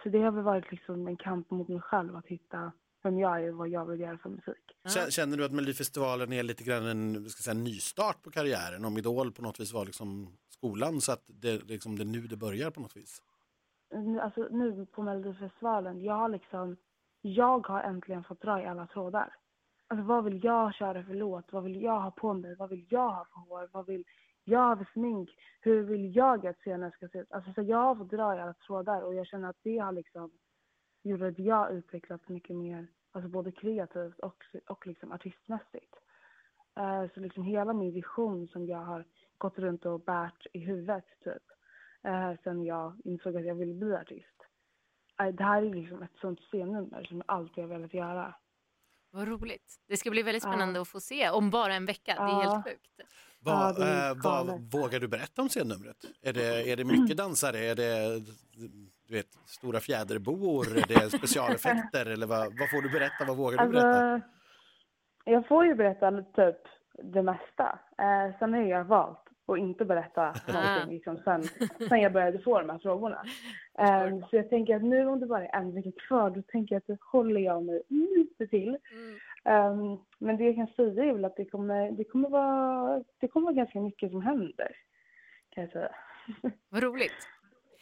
[0.03, 2.73] Så det har väl varit liksom en kamp mot mig själv att hitta
[3.03, 5.11] vem jag är och vad jag vill göra för musik.
[5.11, 8.85] Känner du att Melodifestivalen är lite grann en ska säga, nystart på karriären?
[8.85, 12.21] Om Idol på något vis var liksom skolan så att det, liksom, det är nu
[12.21, 13.23] det börjar på något vis?
[13.91, 16.77] Nu- Alltså nu på Melodifestivalen, jag har liksom,
[17.21, 19.35] jag har äntligen fått dra i alla trådar.
[19.87, 21.53] Alltså vad vill jag köra för låt?
[21.53, 22.57] Vad vill jag ha på mig?
[22.57, 23.69] Vad vill jag ha för hår?
[23.73, 24.05] Vad vill
[24.45, 25.31] jag ha för smink?
[25.61, 27.33] Hur vill jag att scenen ska se ut?
[27.33, 29.93] Alltså så jag har fått dra i alla trådar och jag känner att det har
[29.93, 30.31] liksom
[31.03, 35.95] gjort att jag utvecklats mycket mer, alltså både kreativt och, och liksom artistmässigt.
[36.79, 39.05] Uh, så liksom hela min vision som jag har
[39.39, 41.50] gått runt och bärt i huvudet typ,
[42.05, 44.37] eh, sen jag insåg att jag ville bli artist.
[45.21, 48.35] Eh, det här är liksom ett sånt scennummer som jag alltid har velat göra.
[49.13, 49.77] Vad roligt.
[49.89, 50.51] Det ska bli väldigt Ja.
[50.51, 52.15] spännande att få se om bara en vecka.
[52.15, 52.51] Det är Ja.
[52.53, 52.91] helt sjukt.
[53.43, 55.97] Vad, Ja, är eh, vad vågar du berätta om scennumret?
[56.23, 57.59] Är det, är det mycket dansare?
[57.59, 58.21] Är det
[59.09, 60.67] du vet, stora fjäderboor?
[60.79, 62.07] Är det specialeffekter?
[62.07, 63.25] Eller vad, vad får du berätta?
[63.29, 63.89] Vad vågar du berätta?
[64.13, 64.29] Alltså,
[65.25, 66.57] jag får ju berätta typ
[67.13, 67.79] det mesta.
[67.99, 71.43] Eh, sen har jag valt att inte berätta någonting liksom, sen,
[71.89, 73.25] sen jag började få de här frågorna.
[73.79, 76.75] Eh, så jag tänker att nu om det bara är en vecka kvar, då tänker
[76.75, 78.79] jag att då håller jag mig lite till.
[78.93, 79.15] Mm.
[79.45, 83.29] Eh, men det jag kan säga är väl att det kommer, det kommer, vara, det
[83.29, 84.77] kommer vara ganska mycket som händer.
[85.51, 85.95] Kan jag säga.
[86.69, 87.29] Vad roligt.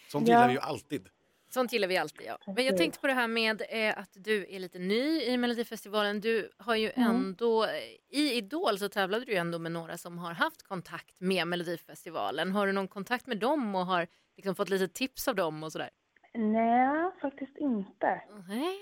[0.08, 0.34] Sånt Ja.
[0.34, 1.08] gillar vi ju alltid.
[1.50, 2.26] Sånt gillar vi alltid.
[2.26, 2.38] Ja.
[2.54, 6.20] Men jag tänkte på det här med eh, att du är lite ny i Melodifestivalen.
[6.20, 7.66] Du har ju ändå,
[8.10, 12.52] i Idol så tävlade du ju ändå med några som har haft kontakt med Melodifestivalen.
[12.52, 14.06] Har du någon kontakt med dem och har
[14.36, 15.90] liksom fått lite tips av dem och sådär?
[16.34, 18.20] Nej, faktiskt inte.
[18.48, 18.78] Nej.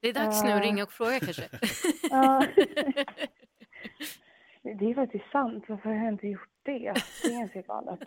[0.00, 0.60] Det är dags nu att Eh.
[0.62, 1.48] ringa och fråga kanske.
[4.64, 5.64] Det är faktiskt sant.
[5.68, 6.94] Varför har jag inte gjort det?
[7.22, 8.00] Det är ganska galet.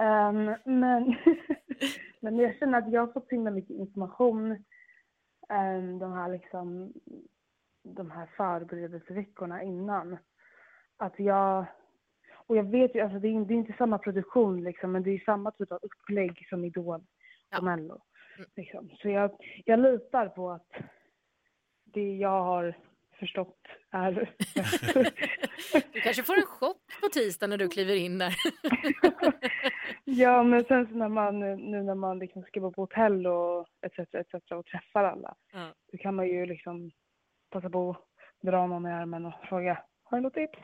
[0.00, 1.16] Um, men,
[2.20, 4.50] men jag känner att jag har fått så himla mycket information
[5.48, 6.92] um, de här liksom
[7.82, 10.18] de här förberedelseveckorna innan.
[10.96, 11.66] Att jag
[12.34, 15.10] och jag vet ju, alltså det är, det är inte samma produktion liksom, men det
[15.10, 17.04] är samma typ av upplägg som Idol
[17.50, 17.58] Ja.
[17.58, 18.00] och Mello.
[18.56, 18.90] Liksom.
[19.02, 19.30] Så jag,
[19.64, 20.72] jag litar på att
[21.84, 22.74] det jag har
[23.18, 23.58] förstått
[23.90, 24.34] är.
[25.92, 28.34] Du kanske får en chock på tisdag när du kliver in där.
[30.04, 33.66] ja, men sen så när man, nu när man liksom ska bo på hotell och
[33.86, 35.74] etc, etc och träffar alla, Ja.
[35.92, 36.90] då kan man ju liksom
[37.50, 37.96] passa på att
[38.46, 40.58] dra någon i armen och fråga, har du något tips?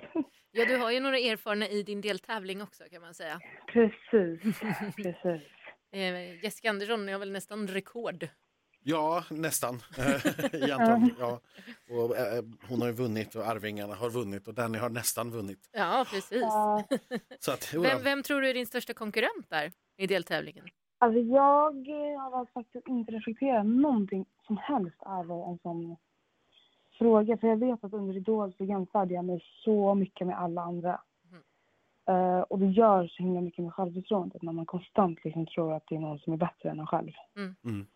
[0.51, 3.41] Ja, du har ju några erfarna i din deltävling också kan man säga.
[3.67, 4.61] precis,
[4.97, 5.43] precis.
[5.93, 8.29] Eh, Jessica Andersson har väl nästan rekord.
[8.87, 9.75] Ja, nästan.
[10.73, 11.11] Antal.
[11.19, 11.41] Ja.
[11.91, 15.69] Och, eh, hon har ju vunnit och Arvingarna har vunnit och Danny har nästan vunnit.
[15.73, 16.45] Ja, precis.
[17.41, 20.65] Så att, jo, Vem, vem tror du är din största konkurrent där i deltävlingen?
[20.99, 21.73] alltså jag
[22.19, 25.97] har valt faktiskt inte reflektera någonting som helst över en sån
[26.99, 27.37] fråga.
[27.37, 31.01] För jag vet att under Idol så jämförde jag mig så mycket med alla andra.
[32.09, 35.87] Eh, och det gör så himla mycket med självförtroendet när man konstant liksom tror att
[35.89, 37.13] det är någon som är bättre än en själv.
[37.37, 37.87] Mm.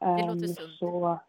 [0.00, 0.78] Det låter Ehm, sunt.
[0.78, 1.20] Så,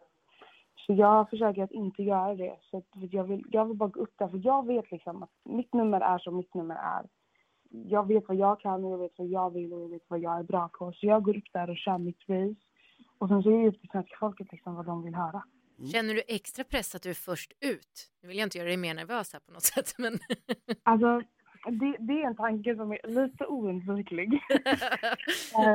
[0.76, 2.56] så jag försöker att inte göra det.
[2.70, 5.30] Så att jag, vill, jag vill bara gå upp där, för jag vet liksom att
[5.44, 7.06] mitt nummer är som mitt nummer är.
[7.70, 10.20] jag vet vad jag kan och jag vet vad jag vill och jag vet vad
[10.20, 10.92] jag är bra på.
[10.92, 12.60] Så jag går upp där och kör mitt race.
[13.18, 15.42] Och sen så är det upp till svenska folket liksom vad de vill höra.
[15.92, 18.10] Känner du extra press att du är först ut?
[18.22, 20.18] Nu vill jag inte göra dig mer nervös här på något sätt, men...
[20.82, 21.22] Alltså,
[21.70, 24.40] det, det är en tanke som är lite oundviklig.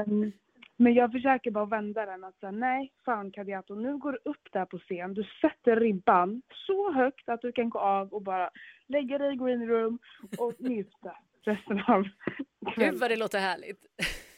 [0.08, 0.32] um,
[0.84, 4.48] men jag försöker bara vända den att säga nej, fan Kadiato, nu går du upp
[4.52, 8.50] där på scen, du sätter ribban så högt att du kan gå av och bara
[8.88, 10.00] lägga dig i green room
[10.38, 12.04] och njuta resten av
[12.76, 13.86] Gud vad det låter härligt.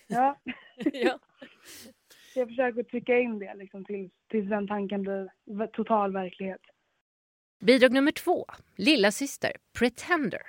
[0.08, 0.40] Ja.
[0.94, 1.20] ja.
[2.36, 5.30] Jag försöker trycka in det liksom tills, tills den tanken blir
[5.68, 6.62] total verklighet.
[7.60, 10.42] Bidrag nummer två, Lilla syster, Pretender.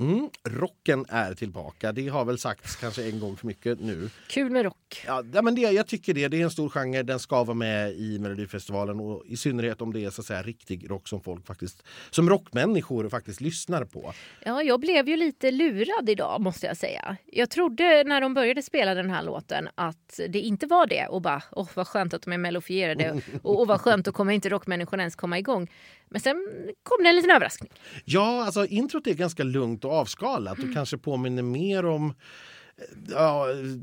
[0.00, 1.92] Mm, rocken är tillbaka.
[1.92, 4.10] Det har väl sagts kanske en gång för mycket nu.
[4.28, 4.87] Kul med rock.
[5.06, 6.28] Ja, men det, jag tycker det.
[6.28, 7.02] Det är en stor genre.
[7.02, 10.42] Den ska vara med i Melodifestivalen och i synnerhet om det är så att säga
[10.42, 14.12] riktig rock som folk faktiskt som rockmänniskor faktiskt lyssnar på.
[14.44, 17.16] Ja, jag blev ju lite lurad idag måste jag säga.
[17.26, 21.22] Jag trodde när de började spela den här låten att det inte var det och
[21.22, 24.48] bara åh vad skönt att de är mellofierade och, och vad skönt då kommer inte
[24.48, 25.70] rockmänniskorna ens komma igång.
[26.10, 26.48] Men sen
[26.82, 27.70] kom det en liten överraskning.
[28.04, 30.74] Ja, alltså introt är ganska lugnt och avskalat och mm.
[30.74, 32.14] kanske påminner mer om
[33.08, 33.78] ja, eh,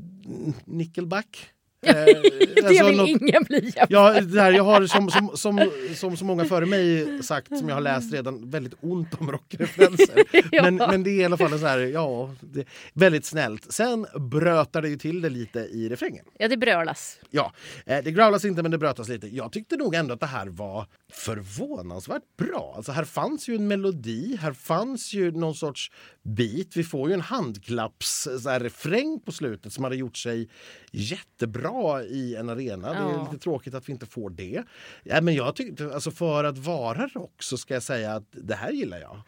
[0.66, 1.55] Nickelback.
[1.82, 5.70] Eh, det alltså vill något, ingen bli ja, det här, Jag har som, som, som,
[5.94, 10.22] som så många före mig sagt, som jag har läst redan, väldigt ont om rockreferenser.
[10.52, 10.62] ja.
[10.62, 13.72] men, men det är i alla fall så här, ja, det, väldigt snällt.
[13.72, 16.24] Sen brötar det ju till det lite i refrängen.
[16.38, 17.18] Ja, det brölas.
[17.30, 17.52] Ja,
[17.86, 19.26] eh, det growlas inte men det brötas lite.
[19.26, 22.72] Jag tyckte nog ändå att det här var förvånansvärt bra.
[22.76, 25.90] Alltså här fanns ju en melodi, här fanns ju någon sorts
[26.22, 26.76] beat.
[26.76, 30.48] Vi får ju en handklapps så här, refräng på slutet som hade gjort sig
[30.96, 32.88] jättebra i en arena.
[32.88, 32.94] Ja.
[32.94, 34.62] Det är lite tråkigt att vi inte får det.
[35.02, 38.54] Ja, men jag tyckte, alltså för att vara rock så ska jag säga att det
[38.54, 39.22] här gillar jag.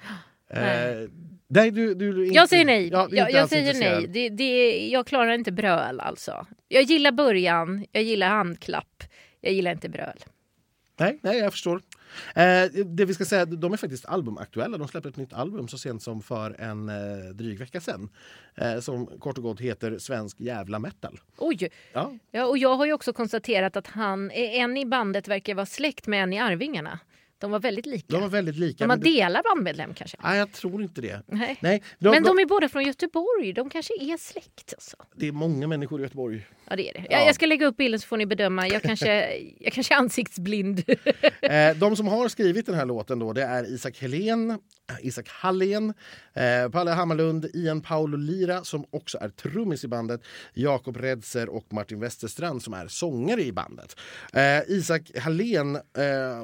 [0.54, 1.02] Nej.
[1.02, 1.08] Eh,
[1.48, 2.88] nej, du, du, inte, jag säger nej.
[2.88, 4.06] Ja, jag, jag säger nej.
[4.08, 6.46] Det, det, jag klarar inte bröl alltså.
[6.68, 9.04] Jag gillar början, jag gillar handklapp,
[9.40, 10.24] jag gillar inte bröl.
[10.98, 11.82] Nej, nej, jag förstår.
[12.34, 14.78] Eh, det vi ska säga, de är faktiskt albumaktuella.
[14.78, 18.08] De släppte ett nytt album så sent som för en eh, dryg vecka sedan.
[18.54, 21.20] Eh, som kort och gott heter Svensk jävla metal.
[21.36, 21.68] Oj!
[21.92, 22.12] Ja.
[22.30, 26.06] ja, och jag har ju också konstaterat att han, en i bandet verkar vara släkt
[26.06, 26.98] med en i Arvingarna.
[27.38, 28.06] De var väldigt lika.
[28.08, 28.84] De var väldigt lika.
[28.86, 30.16] De har delar bandmedlem kanske?
[30.22, 31.22] Nej, jag tror inte det.
[31.26, 31.58] Nej.
[31.60, 33.52] Nej de, men de är båda från Göteborg.
[33.52, 34.74] De kanske är släkt.
[34.74, 34.96] Alltså.
[35.16, 36.46] Det är många människor i Göteborg.
[36.70, 37.06] Ja, det är det.
[37.10, 37.24] Ja.
[37.26, 38.68] Jag, ska lägga upp bilden så får ni bedöma.
[38.68, 40.82] Jag kanske, jag kanske är ansiktsblind.
[41.40, 44.58] Eh, de som har skrivit den här låten då, det är Isak Helén,
[45.00, 45.94] Isak Hallén,
[46.34, 50.20] eh, Palle Hammarlund, Ian Paolo Lira som också är trummis i bandet,
[50.54, 53.96] Jakob Redser och Martin Westerstrand som är sångare i bandet.
[54.32, 55.82] Eh, Isak Hallén eh,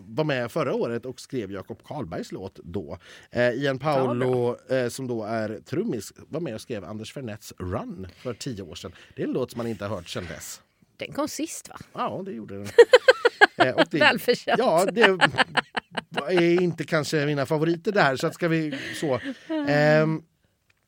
[0.03, 2.99] var med förra året och skrev Jakob Karlbergs låt då.
[3.31, 8.07] Eh, Ian Paolo eh, som då är trummis var med och skrev Anders Fernets Run
[8.17, 8.93] för tio år sedan.
[9.17, 10.61] Det är en låt som man inte har hört sedan dess.
[10.97, 11.77] Den kom sist va?
[11.93, 12.67] Ja, det gjorde den.
[13.57, 14.59] Eh, det, Välförtjänt.
[14.59, 15.01] Ja, det
[16.29, 18.17] är inte kanske mina favoriter där.
[18.17, 19.21] Så ska vi så.
[20.03, 20.23] Um,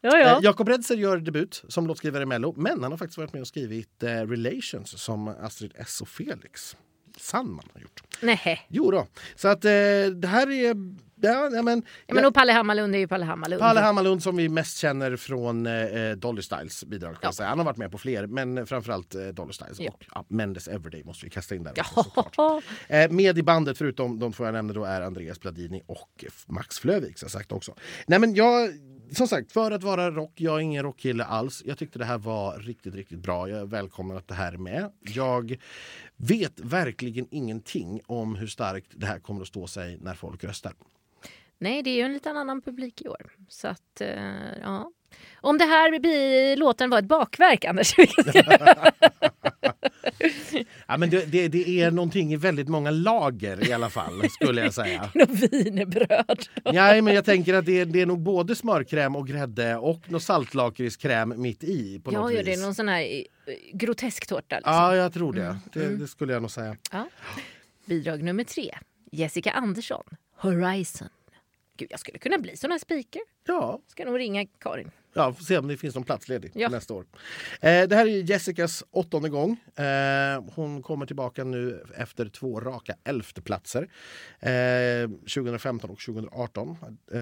[0.00, 0.36] Ja, ja.
[0.36, 3.40] Eh, Jakob Redser gör debut som låtskrivare i Mello, men han har faktiskt varit med
[3.40, 6.76] och skrivit eh, Relations som Astrid S och Felix
[7.16, 8.02] Sandman har gjort.
[8.20, 8.66] Nej.
[8.68, 9.06] Jo då.
[9.34, 9.70] Så att eh,
[10.14, 10.74] det här är
[11.20, 13.60] Ja, ja, men, ja, men och Palle Hammarlund är ju Palle Hammarlund.
[13.60, 17.16] Palle Hammarlund som vi mest känner från eh, Dolly Styles bidrag.
[17.20, 17.32] Ja.
[17.38, 19.80] Han har varit med på fler, men framförallt eh, Dolly Styles.
[19.80, 19.90] Ja.
[19.90, 21.74] Och ja, Mendes Everyday måste vi kasta in där.
[22.14, 26.24] Också, eh, med i bandet, förutom de två jag nämnde, då, är Andreas Bladini och
[26.46, 27.18] Max Flövik.
[27.18, 27.74] Sagt också.
[28.06, 28.70] Nej, men jag,
[29.12, 31.62] som sagt, för att vara rock, jag är ingen rockkille alls.
[31.66, 33.48] Jag tyckte det här var riktigt, riktigt bra.
[33.48, 34.92] Jag välkomnar att det här är med.
[35.00, 35.56] Jag
[36.16, 40.72] vet verkligen ingenting om hur starkt det här kommer att stå sig när folk röstar.
[41.58, 43.32] Nej, det är ju en liten annan publik i år.
[43.48, 44.92] Så att, eh, ja.
[45.34, 47.94] Om det här blir, låten var ett bakverk, Anders.
[50.86, 54.60] ja, men det, det, det, är någonting i väldigt många lager i alla fall, skulle
[54.60, 55.10] jag säga.
[55.14, 56.50] Något.
[56.64, 60.22] Nej, men jag tänker att det, det är nog både smörkräm och grädde och något
[60.22, 62.00] saltlakritskräm mitt i.
[62.04, 63.24] På ja, något det är någon sån här eh,
[63.72, 64.56] grotesk tårta.
[64.56, 64.72] Liksom.
[64.72, 65.42] Ja, jag tror det.
[65.42, 65.56] Mm.
[65.72, 65.98] Det, mm.
[65.98, 66.76] det, skulle jag nog säga.
[66.92, 67.08] Ja.
[67.84, 68.74] Bidrag nummer tre.
[69.12, 70.04] Jessica Andersson,
[70.36, 71.08] Horizon.
[71.76, 73.22] Gud, jag skulle kunna bli sån här speaker.
[73.46, 73.80] Ja.
[73.86, 74.90] Ska nog ringa Karin.
[75.16, 76.68] Ja, får se om det finns någon plats ledig ja.
[76.68, 77.06] nästa år.
[77.60, 79.56] Eh, det här är Jessicas åttonde gång.
[79.76, 83.88] Eh, hon kommer tillbaka nu efter två raka elfteplatser.
[84.40, 86.76] Eh, 2015 och 2018.
[87.12, 87.20] Eh,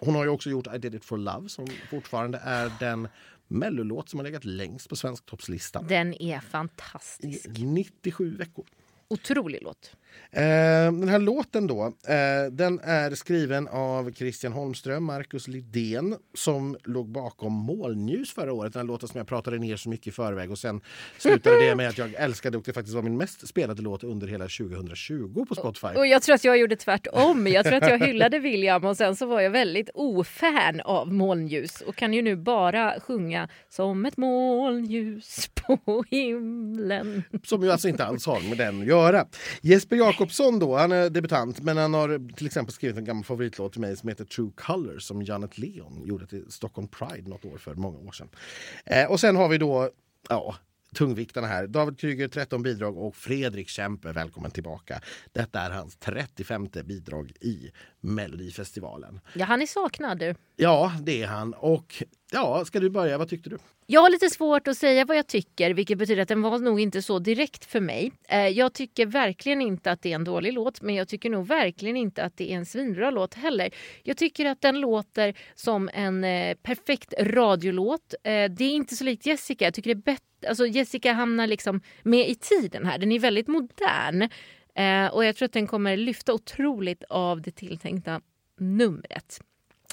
[0.00, 3.08] hon har ju också gjort I did it for love som fortfarande är den
[3.48, 5.82] mellolåt som har legat längst på svensk toppslista.
[5.82, 7.46] Den är fantastisk.
[7.46, 8.66] I 97 veckor.
[9.08, 9.96] Otrolig låt.
[10.30, 16.76] Eh, den här låten då, eh, den är skriven av Christian Holmström, Marcus Lidén som
[16.84, 18.72] låg bakom Molnljus förra året.
[18.72, 20.80] Den här låten som jag pratade ner så mycket i förväg och sen
[21.18, 24.26] slutade det med att jag älskade och det faktiskt var min mest spelade låt under
[24.26, 25.86] hela 2020 på Spotify.
[25.86, 27.46] Och jag tror att jag gjorde tvärtom.
[27.46, 31.80] Jag tror att jag hyllade William och sen så var jag väldigt ofan av molnljus
[31.80, 37.22] och kan ju nu bara sjunga som ett molnljus på himlen.
[37.44, 39.26] Som ju alltså inte alls har med den att göra.
[39.60, 43.72] Jesper Jakobsson då, han är debutant men han har till exempel skrivit en gammal favoritlåt
[43.72, 47.58] till mig som heter True Colors som Janet Leon gjorde till Stockholm Pride något år
[47.58, 48.28] för många år sedan.
[48.84, 49.90] Eh, och sen har vi då
[50.28, 50.56] ja,
[50.94, 51.66] tungviktarna här.
[51.66, 55.00] David Kryger 13 bidrag och Fredrik Kempe, välkommen tillbaka.
[55.32, 59.20] Detta är hans 35 bidrag i Melodifestivalen.
[59.34, 60.18] Ja, han är saknad.
[60.18, 60.34] du.
[60.56, 61.54] Ja, det är han.
[61.54, 63.18] Och ja, ska du börja?
[63.18, 63.58] Vad tyckte du?
[63.88, 66.80] Jag har lite svårt att säga vad jag tycker, vilket betyder att den var nog
[66.80, 68.12] inte så direkt för mig.
[68.28, 71.46] Eh, jag tycker verkligen inte att det är en dålig låt, men jag tycker nog
[71.46, 73.70] verkligen inte att det är en svinbra låt heller.
[74.02, 78.14] Jag tycker att den låter som en eh, perfekt radiolåt.
[78.22, 79.64] Eh, det är inte så likt Jessica.
[79.64, 80.48] Jag tycker det är bättre.
[80.48, 82.98] Alltså Jessica hamnar liksom med i tiden här.
[82.98, 84.28] Den är väldigt modern.
[85.12, 88.20] Och jag tror att den kommer lyfta otroligt av det tilltänkta
[88.58, 89.40] numret.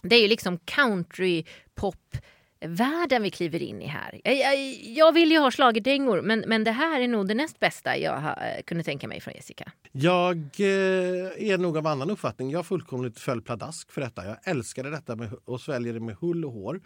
[0.03, 1.43] Det är ju liksom country
[1.75, 2.17] pop
[2.65, 4.21] världen vi kliver in i här.
[4.23, 7.59] Jag, jag, jag vill ju ha schlagerdängor men, men det här är nog det näst
[7.59, 9.71] bästa jag ha, kunde tänka mig från Jessica.
[9.91, 12.51] Jag eh, är nog av annan uppfattning.
[12.51, 14.25] Jag fullkomligt föll pladask för detta.
[14.25, 16.81] Jag älskade detta med, och sväljer det med hull och hår.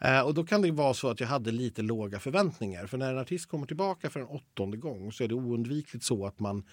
[0.00, 2.86] Eh, och då kan det vara så att jag hade lite låga förväntningar.
[2.86, 6.26] För när en artist kommer tillbaka för en åttonde gång så är det oundvikligt så
[6.26, 6.64] att man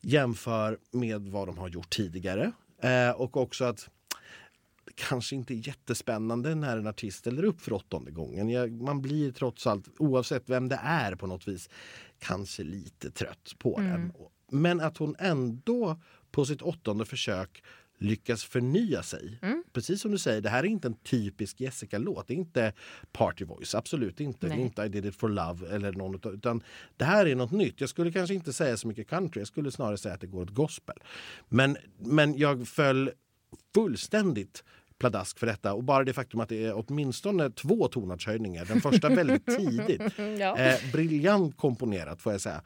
[0.00, 2.52] jämför med vad de har gjort tidigare.
[2.82, 3.88] Eh, och också att
[4.98, 8.48] kanske inte är jättespännande när en artist ställer upp för åttonde gången.
[8.48, 11.70] Jag, man blir trots allt, oavsett vem det är på något vis,
[12.18, 14.12] kanske lite trött på den.
[14.50, 17.62] Men att hon ändå på sitt åttonde försök
[17.98, 19.38] lyckas förnya sig.
[19.72, 22.28] Precis som du säger, det här är inte en typisk Jessica-låt.
[22.28, 22.72] Det är inte
[23.12, 24.46] Party Voice, absolut inte.
[24.46, 24.64] Det är Nej.
[24.64, 26.62] inte I did it for love eller någon utav, utan
[26.96, 27.80] det här är något nytt.
[27.80, 30.42] Jag skulle kanske inte säga så mycket country, jag skulle snarare säga att det går
[30.42, 30.96] åt gospel.
[31.48, 33.10] Men, men jag föll
[33.74, 34.64] fullständigt
[34.98, 38.64] pladask för detta och bara det faktum att det är åtminstone två tonartshöjningar.
[38.64, 40.02] Den första väldigt tidigt.
[40.38, 40.58] Ja.
[40.58, 42.62] Eh, briljant komponerat får jag säga.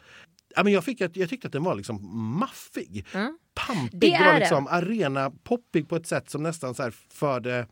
[0.56, 3.06] Ja, men jag, fick, jag tyckte att den var liksom maffig.
[3.14, 3.38] Mm.
[3.54, 4.12] Pampig.
[4.20, 7.66] Var liksom arena-poppig på ett sätt som nästan så här förde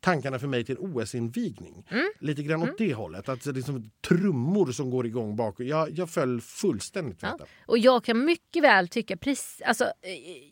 [0.00, 1.86] tankarna för mig till OS-invigning.
[1.90, 2.10] Mm.
[2.20, 3.28] Lite grann åt det hållet.
[3.28, 5.60] Att det är liksom trummor som går igång bak.
[5.60, 7.32] Jag, jag föll fullständigt för Ja.
[7.32, 7.50] detta.
[7.66, 9.90] Och jag kan mycket väl tycka, precis, alltså, eh,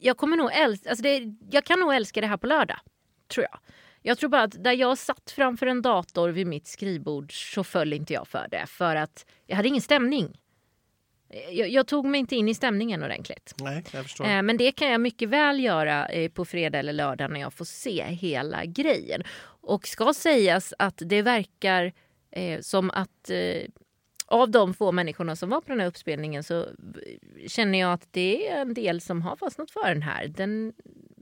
[0.00, 2.78] jag kommer nog älska, alltså det, jag kan nog älska det här på lördag.
[3.32, 3.58] Tror jag.
[4.02, 7.92] Jag tror bara att där jag satt framför en dator vid mitt skrivbord så föll
[7.92, 8.66] inte jag för det.
[8.66, 10.38] För att jag hade ingen stämning.
[11.30, 13.54] Eh, Jag, jag tog mig inte in i stämningen ordentligt.
[13.58, 14.24] Nej, jag förstår.
[14.24, 17.52] Eh, Men det kan jag mycket väl göra eh, på fredag eller lördag när jag
[17.52, 19.22] får se hela grejen.
[19.44, 21.92] Och ska sägas att det verkar
[22.30, 23.62] eh, som att eh,
[24.26, 28.08] av de få människorna som var på den här uppspelningen så v- känner jag att
[28.10, 30.26] det är en del som har fastnat för den här.
[30.28, 30.72] Den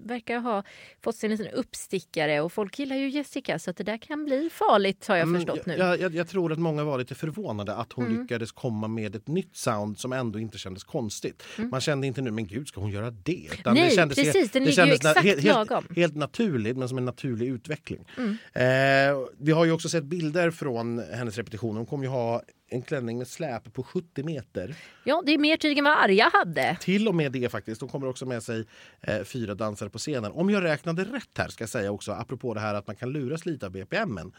[0.06, 0.62] verkar ha
[1.04, 4.24] fått sig en liten uppstickare och folk gillar ju Jessica så att det där kan
[4.24, 5.76] bli farligt har jag Mm, förstått nu.
[5.76, 8.20] Jag, jag, jag tror att många var lite förvånade att hon Mm.
[8.22, 11.42] lyckades komma med ett nytt sound som ändå inte kändes konstigt.
[11.70, 13.48] Man kände inte nu, men gud ska hon göra det?
[13.52, 13.74] Utan Mm.
[13.74, 15.84] Nej, det kändes, precis, den det ligger ju exakt helt, lagom.
[15.88, 18.04] helt, helt naturligt, men som en naturlig utveckling.
[18.16, 18.30] Mm.
[18.52, 21.76] Eh, vi har ju också sett bilder från hennes repetition.
[21.76, 24.76] Hon kommer ju ha en klänning med släp på 70 meter.
[25.04, 26.76] Ja, det är mer tyg än vad Arja hade.
[26.80, 27.80] Till och med det faktiskt.
[27.80, 28.66] Hon kommer också med sig
[29.00, 30.32] eh, fyra dansare på scenen.
[30.32, 33.10] Om jag räknade rätt här ska jag säga också, apropå det här att man kan
[33.10, 34.32] luras lite av BPMen.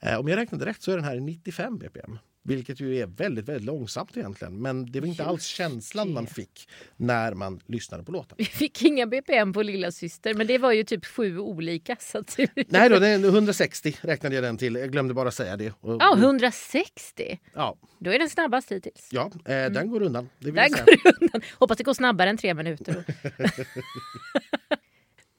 [0.00, 2.18] Eh, om jag räknade rätt så är den här i 95 BPM.
[2.46, 4.62] Vilket ju är väldigt, väldigt långsamt egentligen.
[4.62, 8.34] Men det var inte alls känslan man fick när man lyssnade på låten.
[8.38, 11.96] Vi fick inga BPM på lilla syster, men det var ju typ sju olika.
[12.00, 12.38] Så att...
[12.68, 14.74] Nej då, det är 160 räknade jag den till.
[14.74, 15.72] Jag glömde bara säga det.
[15.82, 17.38] Ja, 160.
[17.54, 19.08] ja, Då är den snabbast hittills.
[19.12, 20.28] ja eh, den går undan.
[20.38, 20.68] Det säga.
[20.68, 21.42] går undan.
[21.58, 23.04] Hoppas det går snabbare än tre minuter.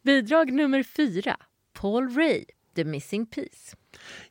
[0.04, 1.38] Bidrag nummer fyra.
[1.74, 3.76] Paul Ray, The Missing Piece.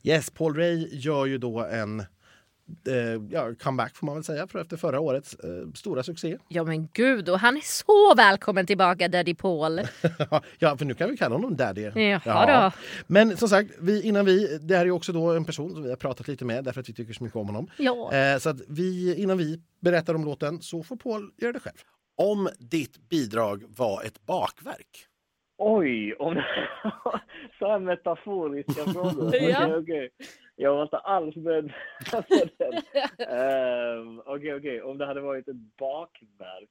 [0.03, 2.03] Yes, Paul Ray gör ju då en
[3.31, 6.39] ja, comeback får man väl säga för efter förra årets eh, stora succé.
[6.49, 9.81] Ja men gud, och han är så välkommen tillbaka Daddy Paul.
[10.59, 11.83] ja, för nu kan vi kalla honom Daddy.
[12.25, 12.77] Jaha då.
[13.07, 15.89] Men som sagt, vi, innan vi, det här är också då en person som vi
[15.89, 17.71] har pratat lite med därför att vi tycker så mycket om honom.
[17.77, 18.13] Ja.
[18.15, 21.77] Eh, så att vi, innan vi berättar om låten så får Paul göra det själv.
[22.17, 25.07] Om ditt bidrag var ett bakverk,
[25.57, 26.43] Oj, om
[27.59, 29.29] så här metaforiska frågor.
[29.29, 29.77] Okej, Ja.
[29.79, 30.11] okej.
[30.57, 31.73] Jag var inte alls beredd
[32.11, 32.23] på
[32.59, 32.73] den.
[33.29, 34.83] Ehm, Okej, okej.
[34.83, 36.71] Om det hade varit ett bakverk.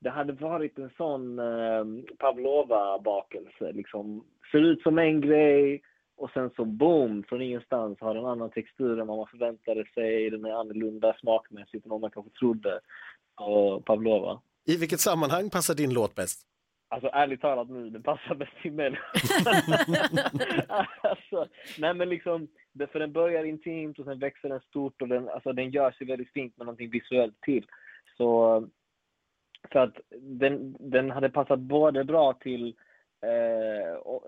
[0.00, 1.84] det hade varit en sån eh,
[2.18, 3.72] Pavlova-bakelse.
[3.72, 5.82] Liksom, ser ut som en grej
[6.16, 10.30] och sen så boom, från ingenstans har den annan textur än vad man förväntade sig.
[10.30, 12.80] Den är annorlunda smakmässigt än vad man kanske trodde.
[13.40, 14.40] Och Pavlova.
[14.66, 16.47] I vilket sammanhang passar din låt bäst?
[16.90, 18.90] Alltså ärligt talat nu, det passar bäst till mig.
[21.02, 21.46] alltså,
[21.78, 22.48] nej men liksom,
[22.92, 26.06] för den börjar intimt och sen växer den stort och den, alltså, den gör sig
[26.06, 27.66] väldigt fint med någonting visuellt till.
[28.16, 28.68] Så,
[29.72, 32.74] så att den, den hade passat både bra till
[33.22, 34.24] eh, och,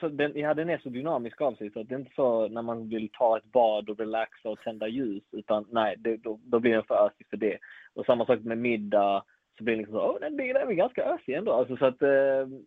[0.00, 2.48] så, den, ja, den är så dynamisk av sig så att det är inte så
[2.48, 6.40] när man vill ta ett bad och relaxa och tända ljus utan nej, det, då,
[6.42, 7.58] då blir den för ösig för det.
[7.94, 9.24] Och samma sak med middag
[9.58, 11.52] så blir det liksom så, åh, den blir, den är ganska ösig ändå.
[11.52, 12.08] Alltså, så att, eh,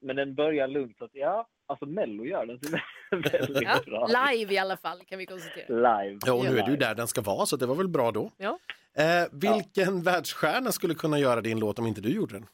[0.01, 0.97] men den börjar lugnt.
[0.97, 2.77] Så att, ja, alltså Mello gör den så
[3.31, 4.07] väldigt Ja, bra.
[4.07, 5.75] live i alla fall kan vi konstatera.
[5.75, 6.19] Live.
[6.25, 8.31] Ja, och nu är du där den ska vara, så det var väl bra då.
[8.37, 8.59] Ja.
[8.97, 12.45] Eh, vilken världsstjärna skulle kunna göra din låt om inte du gjorde den?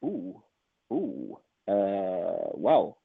[0.00, 0.40] Oh,
[0.88, 1.38] oh,
[1.68, 2.96] eh, wow.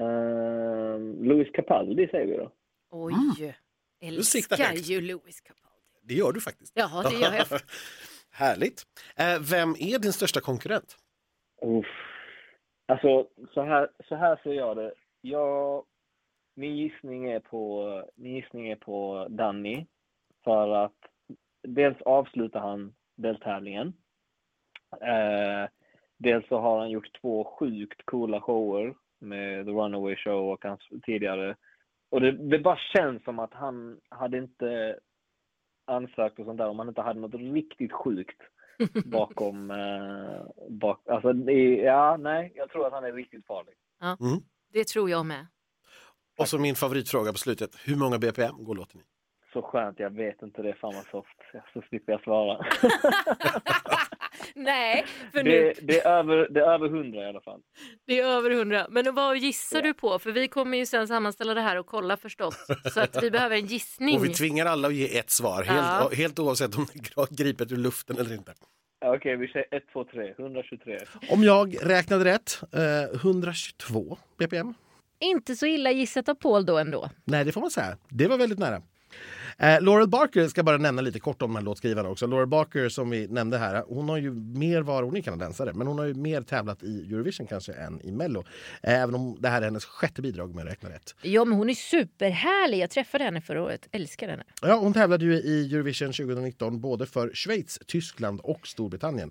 [0.00, 2.52] Uh, Louis Capaldi säger vi då.
[2.90, 5.68] Oj, siktar älskar ju Louis Capaldi.
[6.02, 6.72] Det gör du faktiskt.
[6.76, 7.46] Ja, det gör jag.
[8.38, 8.82] Härligt.
[9.16, 10.96] Eh, vem är din största konkurrent?
[11.62, 11.86] Uff.
[12.86, 14.92] Alltså, så här, så här ser jag det.
[15.20, 15.84] Jag,
[16.54, 19.86] min, gissning är på, min gissning är på Danny.
[20.44, 20.96] För att
[21.62, 23.92] dels avslutar han deltävlingen.
[25.00, 25.70] Eh,
[26.18, 30.88] dels så har han gjort två sjukt coola shower med The Runaway Show och hans
[31.02, 31.56] tidigare.
[32.10, 34.98] Och det, det bara känns som att han hade inte
[35.88, 38.40] ansökt och sånt där om han inte hade något riktigt sjukt
[39.04, 39.70] bakom.
[39.70, 41.32] Eh, bak, alltså,
[41.84, 43.74] ja, nej, jag tror att han är riktigt farlig.
[44.72, 45.46] Det tror jag med.
[46.38, 47.70] Och så min favoritfråga på slutet.
[47.84, 49.04] Hur många BPM går låten i?
[49.52, 50.74] Så skönt, jag vet inte det.
[50.74, 51.38] Fan vad soft.
[51.72, 52.58] Så slipper jag svara.
[54.54, 57.60] Nej, för nu det, det, är över, det är över hundra i alla fall.
[58.06, 58.86] det är över hundra.
[58.90, 59.82] Men vad gissar Ja.
[59.82, 60.18] du på?
[60.18, 62.66] För vi kommer ju sen sammanställa det här och kolla förstås.
[62.94, 64.16] Så att vi behöver en gissning.
[64.18, 66.10] Och vi tvingar alla att ge ett svar, helt, Ja.
[66.16, 68.54] helt oavsett om det är gripet ur luften eller inte.
[69.00, 70.34] Ja, Okej, vi säger 1, 2, 3.
[70.38, 70.98] 123.
[71.30, 74.74] Om jag räknade rätt, eh, 122 BPM.
[75.20, 77.10] Inte så illa gissat av Paul då ändå.
[77.24, 77.96] Nej, det får man säga.
[78.08, 78.82] Det var väldigt nära.
[79.60, 82.26] Eh, Laurel Barker ska bara nämna lite kort om den här låtskrivaren också.
[82.26, 85.86] Laurel Barker som vi nämnde här, hon har ju mer var, hon är kanadensare, men
[85.86, 88.44] hon har ju mer tävlat i Eurovision kanske än i Mello.
[88.82, 91.14] Eh, även om det här är hennes sjätte bidrag med att räkna rätt.
[91.22, 92.78] Ja, men hon är superhärlig.
[92.78, 93.88] Jag träffade henne förra året.
[93.92, 94.44] Älskar henne.
[94.62, 99.30] Ja, hon tävlade ju i Eurovision 2019 både för Schweiz, Tyskland och Storbritannien.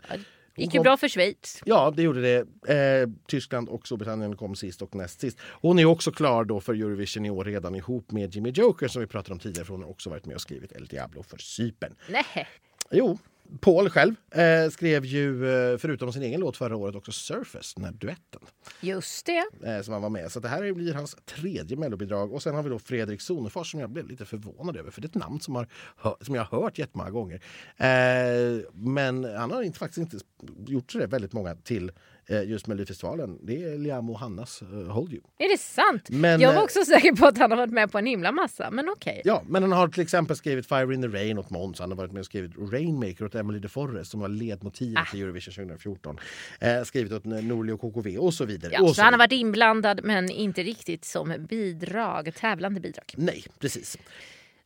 [0.58, 1.62] Gick ju bra för Schweiz.
[1.66, 2.38] Ja, det gjorde det.
[2.74, 5.38] Eh, Tyskland och Storbritannien kom sist och näst sist.
[5.62, 9.00] Hon är också klar då för Eurovision i år redan ihop med Jimmy Joker som
[9.02, 11.38] vi pratade om tidigare för hon har också varit med och skrivit El Diablo för
[11.38, 11.96] Cypern.
[12.10, 12.48] Nej.
[12.92, 13.18] Jo,
[13.62, 17.86] Paul själv eh, skrev ju eh, förutom sin egen låt förra året också Surface, den
[17.86, 18.42] här duetten
[18.82, 19.46] Just det.
[19.64, 20.32] eh, som han var med.
[20.32, 22.34] Så det här blir hans tredje mellobidrag.
[22.34, 25.06] Och sen har vi då Fredrik Sonefors som jag blev lite förvånad över för det
[25.06, 25.56] är ett namn som,
[25.96, 27.42] har som jag har hört jättemånga gånger.
[27.78, 30.26] Eh, men han har inte, faktiskt inte
[30.68, 31.92] gjort så väldigt många till
[32.30, 33.38] just Melodifestivalen.
[33.44, 35.22] Det är Liam och Hannas eh, Hold You.
[35.38, 36.10] Är det sant?
[36.10, 38.32] Men, jag var eh, också säker på att han har varit med på en himla
[38.32, 39.22] massa, men okej.
[39.26, 41.80] Ja, men han har till exempel skrivit Fire in the Rain åt Måns.
[41.80, 45.12] Han har varit med och skrivit Rainmaker åt Emily de Forest som var ledmotivet Ah.
[45.12, 46.20] till Eurovision 2014.
[46.60, 48.72] Eh, skrivit åt Norli och KKV och så vidare.
[48.74, 53.14] Ja, och så han har varit inblandad, men inte riktigt som bidrag, tävlande bidrag.
[53.18, 53.98] Nej, precis.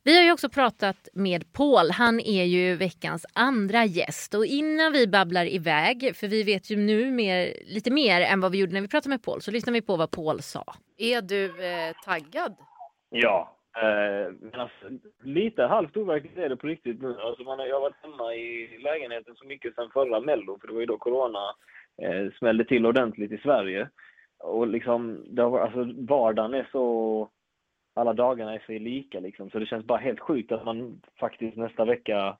[0.04, 1.90] Vi har ju också pratat med Paul.
[1.90, 4.34] Han är ju veckans andra gäst.
[4.34, 8.52] Och innan vi babblar iväg, för vi vet ju nu mer, lite mer än vad
[8.52, 10.64] vi gjorde när vi pratade med Paul, så lyssnar vi på vad Paul sa.
[10.98, 12.56] Är du eh, taggad?
[13.10, 14.86] Ja, eh, men alltså,
[15.22, 17.16] lite halvt overkligt är det på riktigt nu.
[17.20, 20.74] Alltså man jag har varit hemma i lägenheten så mycket sedan förra Mello, för det
[20.74, 21.54] var ju då corona
[22.02, 23.88] eh, smällde till ordentligt i Sverige.
[24.38, 27.28] Och liksom, det har, alltså, vardagen är så...
[27.94, 31.56] Alla dagarna är sig lika liksom, så det känns bara helt sjukt att man faktiskt
[31.56, 32.36] nästa vecka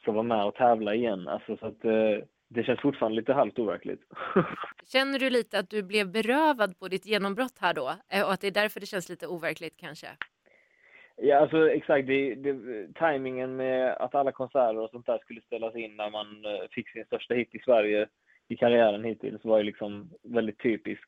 [0.00, 1.28] ska vara med och tävla igen.
[1.28, 4.02] Alltså, så att, eh, det känns fortfarande lite halvt overkligt.
[4.92, 7.94] Känner du lite att du blev berövad på ditt genombrott här då?
[8.08, 10.06] Eh, Och att det är därför det känns lite overkligt kanske?
[11.16, 12.06] Ja, alltså exakt.
[12.06, 12.54] Det, det,
[12.94, 16.88] timingen med att alla konserter och sånt där skulle ställas in när man eh, fick
[16.90, 18.08] sin största hit i Sverige
[18.48, 21.02] i karriären hittills var ju liksom väldigt typisk.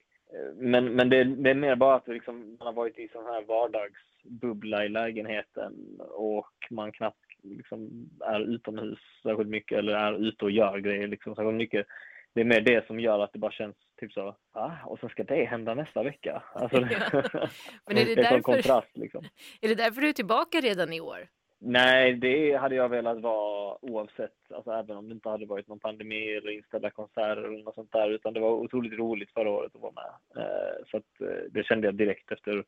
[0.55, 3.25] Men, men det, det är mer bara att det liksom, man har varit i sån
[3.25, 10.45] här vardagsbubbla i lägenheten och man knappt liksom är utomhus särskilt mycket eller är ute
[10.45, 11.87] och gör grejer liksom särskilt mycket.
[12.35, 15.09] Det är mer det som gör att det bara känns typ så, ah, och så
[15.09, 16.43] ska det hända nästa vecka.
[16.55, 17.49] Alltså, Ja.
[17.87, 19.25] Men är det en sån därför- kontrast liksom.
[19.61, 21.29] Är det därför du är tillbaka redan i år?
[21.65, 25.79] Nej, det hade jag velat vara oavsett, alltså även om det inte hade varit någon
[25.79, 29.75] pandemi eller inställda konserter eller något sånt där, utan det var otroligt roligt förra året
[29.75, 30.45] att vara med.
[30.45, 32.65] Eh, så att eh, det kände jag direkt efter,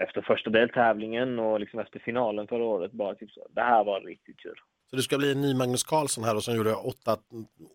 [0.00, 4.00] efter första deltävlingen och liksom efter finalen förra året, bara typ så, det här var
[4.00, 4.56] riktigt kul.
[4.90, 7.16] Så du ska bli en ny Magnus Carlsson här och som gjorde åtta,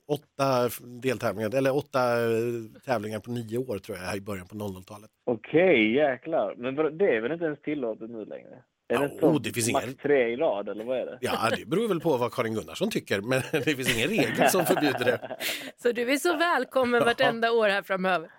[0.07, 0.70] åtta
[1.01, 5.09] deltävlingar, eller åtta eh, tävlingar på nio år tror jag, här i början på 00-talet.
[5.24, 6.55] Okej, okay, jäklar.
[6.57, 8.64] Men det är väl inte ens tillåtet nu längre?
[8.93, 9.97] Är det, oh, det finns max ingen...
[9.97, 11.17] tre i rad eller vad är det?
[11.21, 14.65] Ja, det beror väl på vad Karin Gunnarsson tycker, men det finns ingen regel som
[14.65, 15.37] förbjuder det.
[15.77, 18.31] Så du är så välkommen vartenda år här framöver.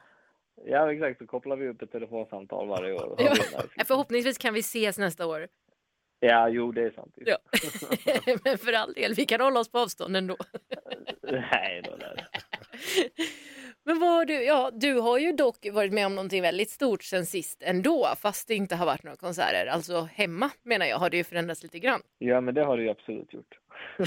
[0.67, 1.19] Ja, exakt.
[1.19, 3.15] Så kopplar vi upp ett telefonsamtal varje år.
[3.19, 3.35] Ja.
[3.85, 5.49] Förhoppningsvis kan vi ses nästa år.
[6.21, 7.15] Ja, jo, det är sant.
[7.17, 7.39] Ja.
[8.45, 10.37] men för all del, vi kan hålla oss på avstånd ändå.
[11.23, 12.25] Nej, då, nej.
[13.87, 17.27] Men vad du, ja, du har ju dock varit med om någonting väldigt stort sen
[17.27, 19.67] sist ändå, fast det inte har varit några konserter.
[19.67, 22.01] Alltså hemma menar jag, har det ju förändrats lite grann.
[22.19, 23.59] Ja, men det har det ju absolut gjort.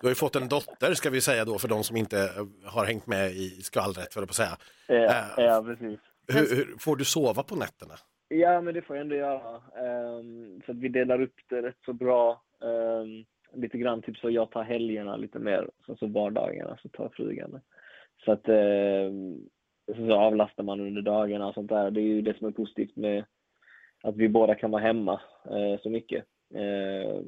[0.00, 2.30] du har ju fått en dotter ska vi säga då för de som inte
[2.64, 4.56] har hängt med i skvallret för att säga.
[4.86, 6.00] Ja, uh, ja precis.
[6.32, 7.94] Hur, hur, får du sova på nätterna?
[8.28, 9.54] Ja, men det får jag ändå göra.
[10.18, 12.42] Um, så att vi delar upp det rätt så bra.
[12.60, 13.24] Um,
[13.54, 17.50] lite grann typ så jag tar helgerna lite mer, så, så vardagarna så tar frugan
[17.50, 17.60] det.
[18.24, 19.10] Så att eh,
[19.96, 21.90] så avlastar man under dagarna och sånt där.
[21.90, 23.24] Det är ju det som är positivt med
[24.02, 26.24] att vi båda kan vara hemma eh, så mycket.
[26.54, 27.22] Eh,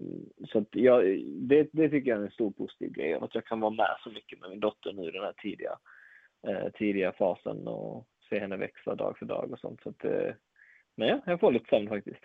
[0.52, 3.60] så att jag, det, det tycker jag är en stor positiv grej, att jag kan
[3.60, 5.78] vara med så mycket med min dotter nu i den här tidiga,
[6.48, 9.82] eh, tidiga fasen och se henne växa dag för dag och sånt.
[9.82, 10.34] Så att, eh,
[10.96, 12.24] men ja, jag får lite sömn faktiskt.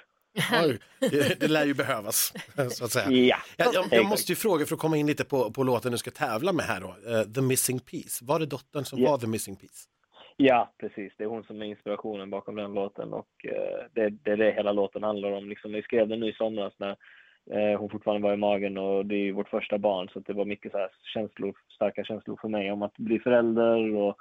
[0.63, 2.33] Oj, det, det lär ju behövas,
[2.71, 3.11] så att säga.
[3.11, 5.91] Ja, jag, jag, jag, måste ju fråga för att komma in lite på, på låten
[5.91, 6.87] du ska tävla med här då.
[6.87, 8.25] Uh, The Missing Piece.
[8.25, 9.11] Var det dottern som yeah.
[9.11, 9.89] var The Missing Piece?
[10.37, 11.13] Ja, precis.
[11.17, 14.51] Det är hon som är inspirationen bakom den låten och uh, det, det, är det
[14.51, 15.49] hela låten handlar om.
[15.49, 16.95] Liksom, vi skrev den nu i somras när
[17.55, 20.45] uh, hon fortfarande var i magen och det är vårt första barn så det var
[20.45, 24.17] mycket så här känslor, starka känslor för mig om att bli förälder och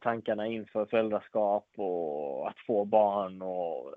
[0.00, 3.94] tankarna inför föräldraskap och att få barn och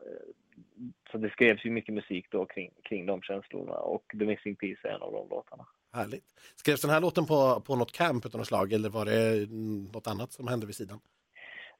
[1.11, 4.87] så det skrevs ju mycket musik då kring, kring de känslorna och The Missing Piece
[4.87, 5.65] är en av de låtarna.
[5.93, 6.25] Härligt.
[6.55, 9.49] Skrevs den här låten på, på något camp utan något slag eller var det
[9.93, 10.99] något annat som hände vid sidan?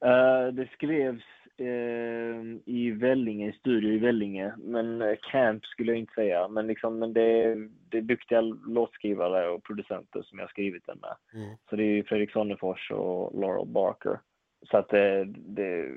[0.05, 1.23] Uh, det skrevs
[1.61, 6.47] uh, i Vellinge, i studio i Vellinge, men uh, camp skulle jag inte säga.
[6.47, 7.55] Men, liksom, men det,
[7.89, 11.41] det är duktiga låtskrivare och producenter som jag har skrivit den med.
[11.41, 11.55] Mm.
[11.69, 14.19] Så det är Fredrik Sonnefors och Laurel Barker.
[14.71, 15.89] Så att det, det,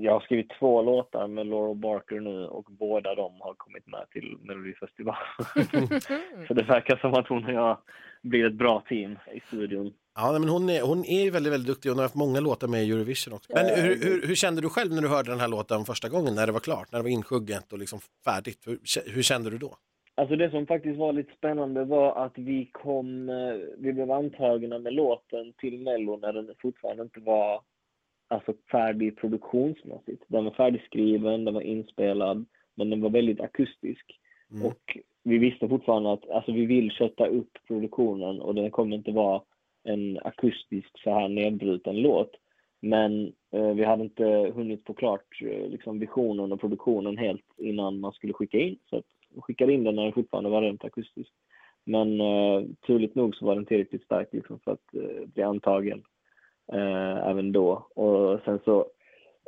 [0.00, 4.10] jag har skrivit två låtar med Laurel Barker nu och båda de har kommit med
[4.10, 5.26] till Melodifestivalen.
[6.48, 7.78] så det verkar som att hon och jag
[8.22, 9.92] blir ett bra team i studion.
[10.14, 12.68] Ja, men hon är, hon är väldigt, väldigt duktig och hon har haft många låtar
[12.68, 13.52] med i Eurovision också.
[13.54, 16.34] Men hur, hur, hur, kände du själv när du hörde den här låten första gången,
[16.34, 18.62] när det var klart, när det var insjugget och liksom färdigt?
[18.66, 18.78] Hur,
[19.14, 19.76] hur kände du då?
[20.14, 24.78] Alltså det som faktiskt var lite spännande var att vi kom, eh, vi blev antagna
[24.78, 27.60] med låten till Mello när den fortfarande inte var
[28.28, 30.24] alltså färdig produktionsmässigt.
[30.26, 34.20] Den var färdigskriven, den var inspelad, men den var väldigt akustisk.
[34.50, 34.66] Mm.
[34.66, 39.12] Och vi visste fortfarande att alltså, vi vill kötta upp produktionen och den kommer inte
[39.12, 39.42] vara
[39.84, 42.30] en akustisk så här nedbruten låt.
[42.80, 48.00] Men eh, vi hade inte hunnit få klart eh, liksom, visionen och produktionen helt innan
[48.00, 48.78] man skulle skicka in.
[48.90, 49.04] Så att
[49.34, 51.32] vi skickade in den när den fortfarande var rent akustisk.
[51.84, 56.02] Men eh, turligt nog så var den tillräckligt stark liksom, för att eh, bli antagen
[56.72, 57.86] eh, även då.
[57.94, 58.86] Och sen så,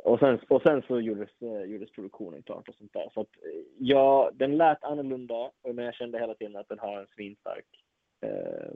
[0.03, 3.09] och sen, och sen så gjordes, eh, gjordes produktionen klart och sånt där.
[3.13, 6.99] Så att, eh, ja, den lät annorlunda, men jag kände hela tiden att den har
[6.99, 7.65] en svinstark
[8.21, 8.71] eh,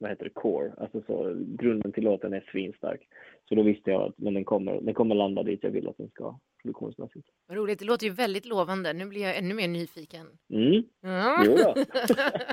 [0.00, 3.08] vad heter det, core, alltså så, grunden till låten är svinstark.
[3.48, 5.96] Så då visste jag att men den, kommer, den kommer landa dit jag vill att
[5.96, 7.28] den ska produktionsmässigt.
[7.46, 8.92] Vad roligt, det låter ju väldigt lovande.
[8.92, 10.26] Nu blir jag ännu mer nyfiken.
[10.50, 10.82] Mm.
[11.00, 11.42] Ja.
[11.44, 11.74] Jo då.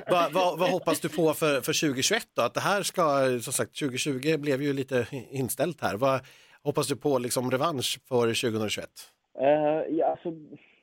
[0.08, 2.42] vad, vad, vad, hoppas du på för, för 2021 då?
[2.42, 3.04] Att det här ska,
[3.42, 5.98] som sagt, 2020 blev ju lite inställt här.
[5.98, 6.22] Vad
[6.64, 8.90] hoppas du på liksom revansch för 2021?
[9.42, 10.32] Uh, ja, alltså,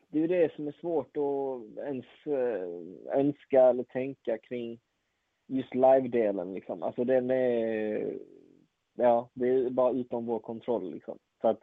[0.08, 4.80] det är ju det som är svårt att ens uh, önska eller tänka kring
[5.46, 6.82] just live-delen liksom.
[6.82, 8.18] Alltså den är,
[8.94, 11.18] ja, det är bara utom vår kontroll liksom.
[11.40, 11.60] Så att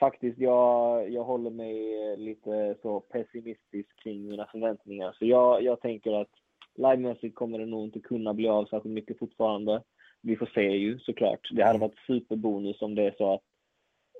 [0.00, 1.76] faktiskt, jag, jag håller mig
[2.16, 5.16] lite så pessimistisk kring mina förväntningar.
[5.18, 6.30] Så jag, jag tänker att
[6.74, 9.82] livemässigt kommer det nog inte kunna bli av särskilt mycket fortfarande.
[10.22, 11.48] Vi får se ju såklart.
[11.52, 13.42] Det hade varit superbonus om det är så att,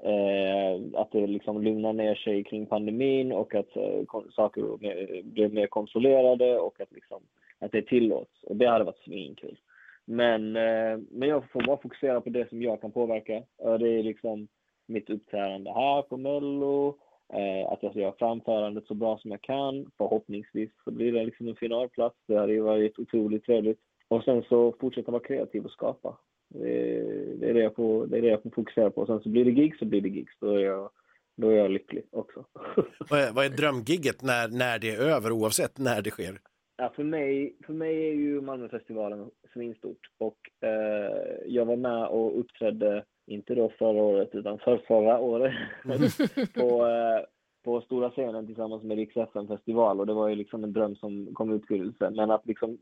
[0.02, 4.76] eh, att det liksom lugnar ner sig kring pandemin och att eh, saker
[5.22, 7.22] blir mer kontrollerade och att, liksom,
[7.58, 8.42] att det tillåts.
[8.42, 9.58] Och det hade varit svinkul.
[10.04, 13.42] Men, eh, men jag får bara fokusera på det som jag kan påverka.
[13.58, 14.48] Det är liksom
[14.86, 16.98] mitt uppträdande här på Mello,
[17.32, 19.90] Eh, att jag göra framförandet så bra som jag kan.
[19.98, 22.16] Förhoppningsvis så blir det liksom en finalplats.
[22.26, 23.78] Det hade ju varit otroligt trevligt.
[24.08, 26.18] Och sen så fortsätta vara kreativ och skapa.
[26.48, 27.02] Det,
[27.40, 29.06] det, är det, jag får, det är det jag får fokusera på.
[29.06, 30.32] Sen så blir det gigs så blir det gigs.
[30.40, 30.90] Då är jag,
[31.36, 32.44] då är jag lycklig också.
[33.10, 36.38] Vad är, vad är drömgigget när, när det är över oavsett när det sker?
[36.76, 42.40] Ja, för, mig, för mig är ju Malmöfestivalen svinstort och eh, jag var med och
[42.40, 45.54] uppträdde, inte då förra året utan för förra året,
[46.54, 47.24] på, eh,
[47.64, 49.14] på stora scenen tillsammans med Rix
[49.48, 52.10] festival och det var ju liksom en dröm som kom i uppfyllelse.
[52.10, 52.78] Men att liksom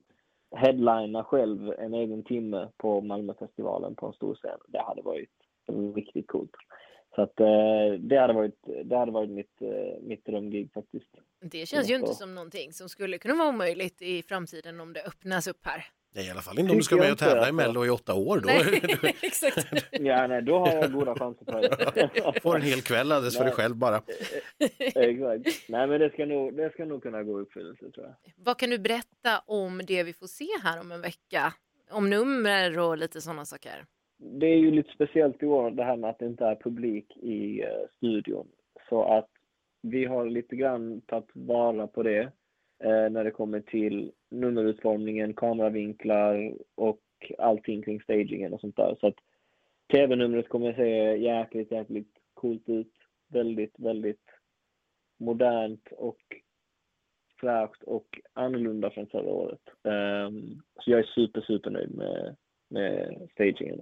[0.57, 5.31] headlina själv en egen timme på Malmöfestivalen på en stor scen, det hade varit
[5.95, 6.51] riktigt coolt.
[7.15, 11.11] Så att eh, det hade varit, det hade varit mitt, eh, mitt drömgig faktiskt.
[11.41, 15.03] Det känns ju inte som någonting som skulle kunna vara omöjligt i framtiden om det
[15.03, 15.85] öppnas upp här.
[16.15, 18.15] Nej, I alla fall inte om du ska med och tävla i Mello i åtta
[18.15, 18.41] år.
[18.41, 18.47] Då.
[18.47, 19.85] Nej, exakt.
[19.91, 22.41] ja, nej, då har jag goda chanser på det.
[22.43, 24.03] Får en hel kväll alldeles för dig själv bara.
[24.79, 25.69] Exakt.
[25.69, 28.15] Nej, men det ska, nog, det ska nog kunna gå i uppfyllelse tror jag.
[28.37, 31.53] Vad kan du berätta om det vi får se här om en vecka?
[31.91, 33.85] Om nummer och lite sådana saker
[34.23, 37.17] det är ju lite speciellt i år det här med att det inte är publik
[37.17, 38.49] i uh, studion.
[38.89, 39.29] Så att
[39.83, 42.23] vi har lite grann tagit vara på det
[42.85, 47.01] uh, när det kommer till nummerutformningen, kameravinklar och
[47.39, 48.97] allting kring stagingen och sånt där.
[49.01, 49.17] Så att
[49.93, 52.93] tv-numret kommer att se jäkligt, jäkligt coolt ut.
[53.29, 54.31] Väldigt, väldigt
[55.19, 56.21] modernt och
[57.41, 59.61] fräscht och annorlunda från förra året.
[59.83, 62.37] Um, så jag är super, super nöjd med
[62.73, 63.79] med stagingen.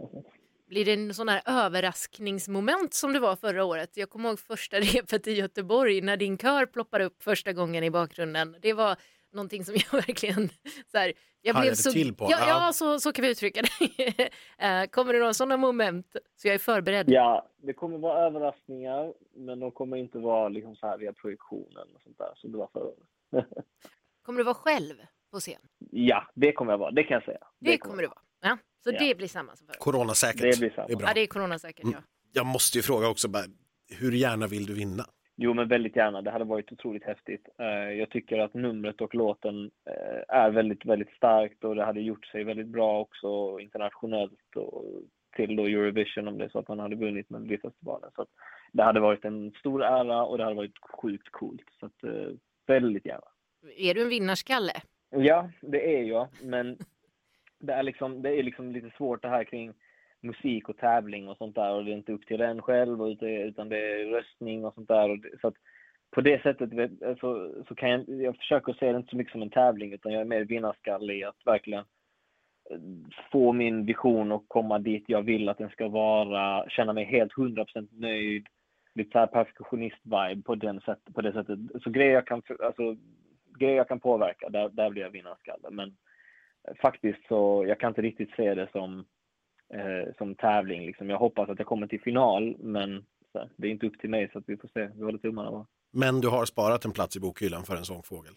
[0.68, 3.96] Blir det en sån här överraskningsmoment som det var förra året?
[3.96, 7.90] Jag kommer ihåg första repet i Göteborg när din kör ploppar upp första gången i
[7.90, 8.56] bakgrunden.
[8.62, 8.96] Det var
[9.32, 10.48] någonting som jag verkligen
[10.92, 11.12] så här,
[11.42, 12.26] jag blev så, till på.
[12.30, 14.30] Ja, ja så, så kan vi uttrycka det.
[14.58, 17.10] Eh, kommer det några sådana moment så jag är förberedd?
[17.10, 21.88] Ja, det kommer vara överraskningar, men de kommer inte vara liksom så här via projektionen
[21.94, 23.44] och sånt där som det var förra
[24.22, 24.94] kommer du vara själv
[25.32, 25.60] på scen?
[25.90, 26.90] Ja, det kommer jag vara.
[26.90, 27.38] Det kan jag säga.
[27.38, 28.20] Det, det kommer, kommer du vara.
[28.40, 28.98] Ja, så ja.
[28.98, 30.40] det blir samma som förra Coronasäkert.
[30.40, 30.86] Det blir samma.
[30.86, 31.08] Det är bra.
[31.08, 31.90] Ja, det är coronasäkert, ja.
[31.90, 32.02] Mm.
[32.32, 33.28] Jag måste ju fråga också,
[33.88, 35.06] hur gärna vill du vinna?
[35.42, 36.22] Jo, men väldigt gärna.
[36.22, 37.48] Det hade varit otroligt häftigt.
[37.58, 42.00] Eh, jag tycker att numret och låten eh, är väldigt, väldigt starkt och det hade
[42.00, 44.84] gjort sig väldigt bra också internationellt och
[45.36, 48.10] till då Eurovision om det är så att man hade vunnit Melodifestivalen.
[48.16, 48.26] Så
[48.72, 51.66] det hade varit en stor ära och det hade varit sjukt coolt.
[51.80, 52.32] Så att, eh,
[52.66, 53.28] väldigt gärna.
[53.76, 54.72] Är du en vinnarskalle?
[55.10, 56.78] Ja, det är jag, men
[57.58, 59.74] det är liksom, det är liksom lite svårt det här kring
[60.22, 63.68] musik och tävling och sånt där och det är inte upp till den själv utan
[63.68, 65.38] det är röstning och sånt där.
[65.40, 65.54] Så att
[66.10, 66.70] på det sättet
[67.20, 70.12] så, så kan jag, jag försöker se det inte så mycket som en tävling utan
[70.12, 71.84] jag är mer vinnarskalle i att verkligen
[72.70, 72.78] eh,
[73.32, 77.32] få min vision och komma dit jag vill att den ska vara, känna mig helt
[77.32, 78.46] 100% nöjd,
[78.94, 81.58] lite såhär perfektionist-vibe på, den sätt, på det sättet.
[81.82, 82.96] Så grejer jag kan, alltså,
[83.58, 85.70] grejer jag kan påverka, där, där blir jag vinnarskalle.
[85.70, 85.96] Men
[86.68, 89.04] eh, faktiskt så, jag kan inte riktigt se det som,
[89.74, 90.86] eh, som tävling.
[90.86, 91.10] Liksom.
[91.10, 94.30] Jag hoppas att jag kommer till final, men så, det är inte upp till mig
[94.32, 94.88] så att vi får se.
[94.94, 95.66] Vi håller tummarna bara.
[95.92, 98.32] Men du har sparat en plats i bokhyllan för en sångfågel?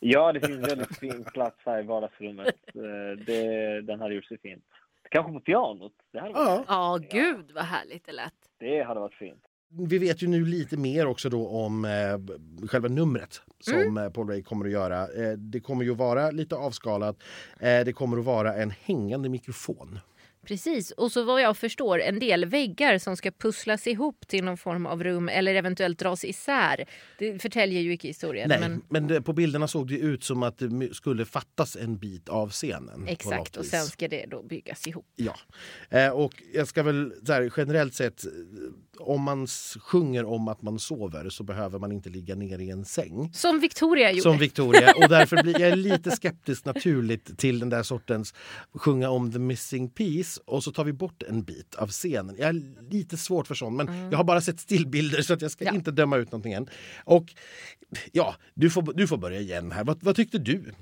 [0.00, 2.54] Ja, det finns väldigt fin plats här i vardagsrummet.
[2.74, 4.64] Eh, det, den hade gjort sig fint.
[5.10, 5.92] Kanske på pianot.
[6.12, 8.34] Det hade varit ja, oh, gud vad härligt det lät.
[8.58, 9.46] Det hade varit fint
[9.78, 13.98] vi vet ju nu lite mer också då om eh, själva numret som mm.
[13.98, 15.00] Eh, Paul Ray kommer att göra.
[15.02, 17.16] Eh, det kommer ju vara lite avskalat.
[17.60, 19.98] Eh, det kommer att vara en hängande mikrofon.
[20.46, 24.56] Precis, och så vad jag förstår en del väggar som ska pusslas ihop till någon
[24.56, 26.84] form av rum eller eventuellt dras isär.
[27.18, 28.48] Det förtäljer ju inte historien.
[28.48, 31.98] Nej, men, men det, på bilderna såg det ut som att det skulle fattas en
[31.98, 33.08] bit av scenen.
[33.08, 35.06] Exakt, och sen ska det då byggas ihop.
[35.16, 35.36] Ja,
[35.90, 38.24] eh, och jag ska väl här, generellt sett
[38.98, 39.46] om man
[39.80, 43.30] sjunger om att man sover så behöver man inte ligga ner i en säng.
[43.34, 44.22] Som Victoria gjorde.
[44.22, 44.92] Som Victoria.
[44.96, 48.34] Och därför blir jag lite skeptisk naturligt till den där sortens
[48.74, 52.36] sjunga om the missing piece och så tar vi bort en bit av scenen.
[52.38, 54.10] Jag är lite svårt för sånt men mm.
[54.10, 55.74] jag har bara sett stillbilder så att jag ska ja.
[55.74, 56.68] inte döma ut någonting än.
[57.04, 57.34] Och
[58.12, 59.84] ja, du får, du får börja igen här.
[59.84, 60.72] Vad, vad tyckte du?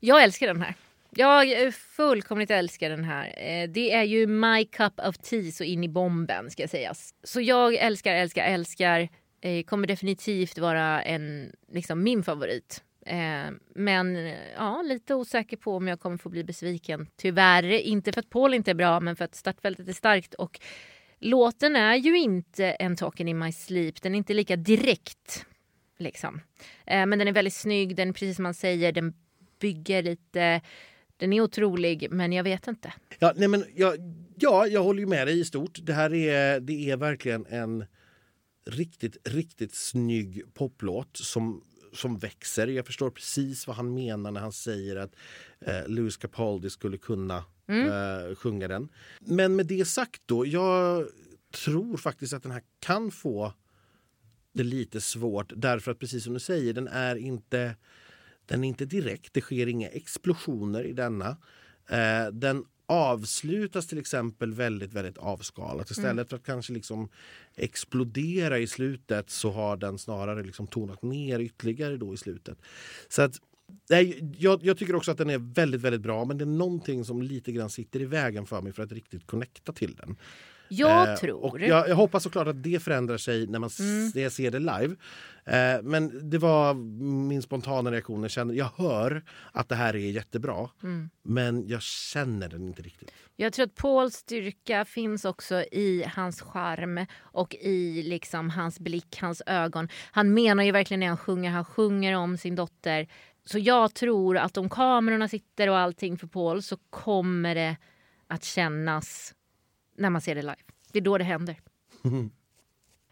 [0.00, 0.74] Jag älskar den här.
[1.10, 3.26] Jag fullkomligt älskar den här.
[3.26, 7.14] Eh, det är ju my cup of tea så in i bomben ska sägas.
[7.22, 9.08] Så jag älskar, älskar, älskar.
[9.40, 12.82] Eh, kommer definitivt vara en, liksom min favorit.
[13.06, 17.06] Eh, men eh, ja, lite osäker på om jag kommer få bli besviken.
[17.16, 20.34] Tyvärr, inte för att Paul inte är bra men för att startfältet är starkt.
[20.34, 20.60] Och
[21.18, 24.02] låten är ju inte en talking in my sleep.
[24.02, 25.46] Den är inte lika direkt.
[25.98, 26.40] Liksom.
[26.86, 29.14] Eh, men den är väldigt snygg, den precis som man säger, den
[29.58, 30.60] bygger lite
[31.16, 32.92] den är otrolig, men jag vet inte.
[33.18, 33.96] Ja, nej men jag,
[34.36, 35.78] ja, jag håller med dig i stort.
[35.82, 37.84] Det här är, det är verkligen en
[38.66, 41.64] riktigt, riktigt snygg poplåt som,
[41.96, 42.66] som växer.
[42.66, 45.14] Jag förstår precis vad han menar när han säger att
[45.60, 47.36] eh, Louis Capaldi skulle kunna
[47.68, 48.88] eh, sjunga den.
[49.20, 51.08] Men med det sagt då, jag
[51.64, 53.52] tror faktiskt att den här kan få
[54.52, 57.76] det lite svårt därför att precis som du säger, den är inte,
[58.46, 59.34] den är inte direkt.
[59.34, 61.36] Det sker inga explosioner i denna.
[61.88, 65.90] Eh, den avslutas till exempel väldigt, väldigt avskalat.
[65.90, 67.08] Istället för att kanske liksom
[67.54, 72.58] explodera i slutet så har den snarare liksom tonat ner ytterligare då i slutet.
[73.08, 73.40] Så att
[73.90, 77.04] Nej, jag, jag tycker också att den är väldigt, väldigt bra men det är någonting
[77.04, 80.16] som lite grann sitter i vägen för mig för att riktigt connecta till den.
[80.68, 81.62] Jag Eh, tror...
[81.62, 84.10] Jag, jag hoppas såklart att det förändrar sig när man Mm.
[84.14, 84.96] jag ser det live.
[85.44, 86.74] Eh, men det var
[87.28, 88.22] min spontana reaktion.
[88.22, 91.10] Jag, känner, jag hör att det här är jättebra Mm.
[91.22, 93.10] men jag känner den inte riktigt.
[93.36, 99.18] Jag tror att Pauls styrka finns också i hans charm och i liksom hans blick,
[99.20, 99.88] hans ögon.
[100.10, 103.08] Han menar ju verkligen när han sjunger, han sjunger om sin dotter.
[103.44, 107.76] Så jag tror att om kamerorna sitter och allting för Paul så kommer det
[108.28, 109.34] att kännas
[109.98, 110.56] när man ser det live.
[110.92, 111.56] Det är då det händer.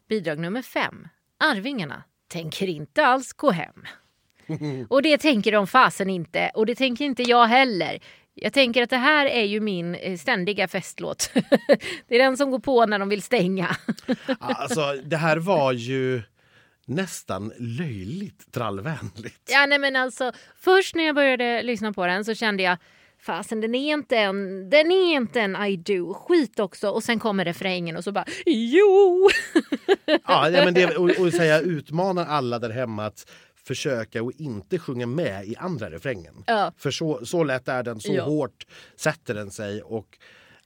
[0.08, 1.08] Bidrag nummer fem.
[1.38, 3.84] Arvingarna tänker inte alls gå hem.
[4.88, 6.50] Och det tänker de fasen inte.
[6.54, 7.98] Och det tänker inte jag heller.
[8.34, 11.30] Jag tänker att det här är ju min eh, ständiga festlåt.
[12.08, 13.76] det är den som går på när de vill stänga.
[14.38, 16.22] Alltså, det här var ju
[16.86, 19.50] nästan löjligt trallvänligt.
[19.50, 22.78] ja, nej, men alltså, först när jag började lyssna på den så kände jag
[23.24, 26.14] fasen den är inte en, den är inte en I do.
[26.14, 26.88] Skit också.
[26.88, 29.28] Och sen kommer refrängen och så bara jo.
[30.26, 33.30] Ja, men det, och, och säga utmanar alla där hemma att
[33.66, 36.44] försöka och inte sjunga med i andra refrängen.
[36.46, 36.72] Ja.
[36.78, 38.24] För så, så lätt är den, så Ja.
[38.24, 38.66] hårt
[38.96, 39.82] sätter den sig.
[39.82, 40.18] Och,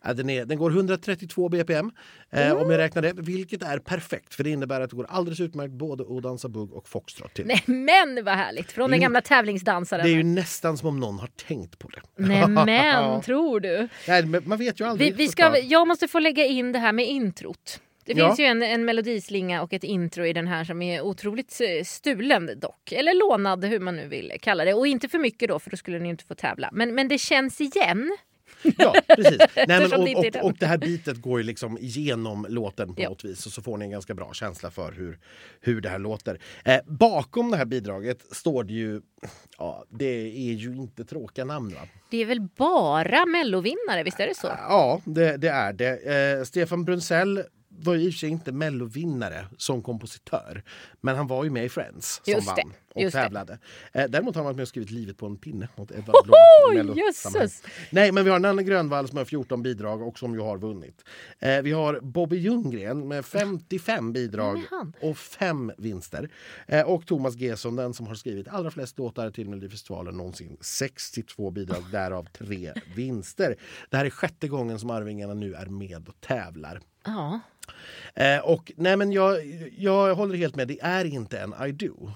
[0.03, 1.91] den, är, den går 132 bpm
[2.31, 5.41] eh, om jag räknar det, vilket är perfekt för det innebär att det går alldeles
[5.41, 7.47] utmärkt både att dansa bugg och foxtrot till.
[7.47, 8.73] Nej men vad härligt.
[8.73, 10.05] Från den gamla tävlingsdansaren.
[10.05, 12.01] Det är ju nästan som om någon har tänkt på det.
[12.17, 13.89] Nej men tror du?
[14.09, 15.17] Nej, man vet ju aldrig.
[15.17, 17.81] Vi, vi ska, jag måste få lägga in det här med introt.
[18.05, 18.27] Det Ja.
[18.27, 21.85] finns ju en, en melodislinga och ett intro i den här som är otroligt eh,
[21.85, 22.93] stulen dock.
[22.93, 24.75] Eller lånad hur man nu vill kalla det.
[24.75, 26.71] Och inte för mycket då för då skulle ni inte få tävla.
[26.73, 28.17] Men, men det känns igen.
[28.79, 29.39] Ja, precis.
[29.57, 33.03] Nej, men, det och, och, och det här bitet går ju liksom igenom låten på
[33.03, 33.09] Ja.
[33.09, 35.19] något vis och så får ni en ganska bra känsla för hur,
[35.61, 36.41] hur det här låter.
[36.65, 39.01] Eh, bakom det här bidraget står det ju,
[39.59, 41.81] ja det är ju inte tråkiga namn va?
[42.11, 44.47] Det är väl bara mellovinnare, visst är det så?
[44.47, 46.39] Ja, det, det är det.
[46.39, 50.63] Eh, Stefan Brunsell var ju i och för sig inte mellovinnare som kompositör.
[51.01, 53.23] Men han var ju med i Friends som Just det, vann och just det.
[53.23, 53.59] tävlade.
[53.93, 56.97] Eh, däremot har han varit med och skrivit Livet på en pinne åt Edvard Blom.
[56.97, 57.63] Jösses!
[57.91, 61.05] Nej, men vi har Nanne Grönvall som har 14 bidrag och som ju har vunnit.
[61.39, 64.61] Eh, vi har Bobby Ljunggren med 55 bidrag
[65.01, 66.31] och fem vinster.
[66.67, 70.57] Eh, och Thomas Gesson, den som har skrivit allra flest låtar till Melodifestivalen någonsin.
[70.61, 73.57] 62 bidrag, därav tre vinster.
[73.91, 76.81] Det här är sjätte gången som Arvingarna nu är med och tävlar.
[77.05, 77.41] Ja.
[78.15, 79.47] Eh, och nej men jag,
[79.77, 82.11] jag håller helt med, det är inte en I do.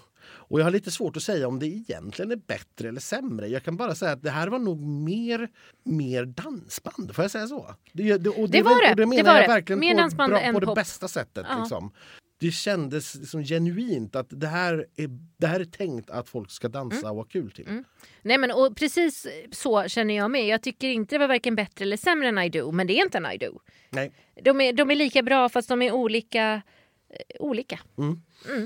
[0.53, 3.49] Och jag har lite svårt att säga om det egentligen är bättre eller sämre.
[3.49, 5.49] Jag kan bara säga att det här var nog mer,
[5.85, 7.75] mer dansband, får jag säga så?
[7.93, 9.55] Det, det, och Det var väl- det, Och det det menar var jag det.
[9.55, 10.75] verkligen Mer på, dansband bra, än på det pop.
[10.75, 11.47] bästa sättet.
[11.51, 11.59] Ja.
[11.61, 11.93] Liksom.
[12.41, 16.69] Det kändes liksom genuint att det här, är, det här är tänkt att folk ska
[16.69, 17.11] dansa Mm.
[17.11, 17.83] och ha kul till.
[18.23, 20.47] Nej men och precis så känner jag med.
[20.47, 22.73] Jag tycker inte det var varken bättre eller sämre än I do.
[22.73, 23.59] Men det är inte en I do.
[23.91, 24.13] Nej.
[24.43, 26.63] De är, de är lika bra fast de är olika.
[27.11, 27.81] eh, olika.
[27.99, 28.63] Eh,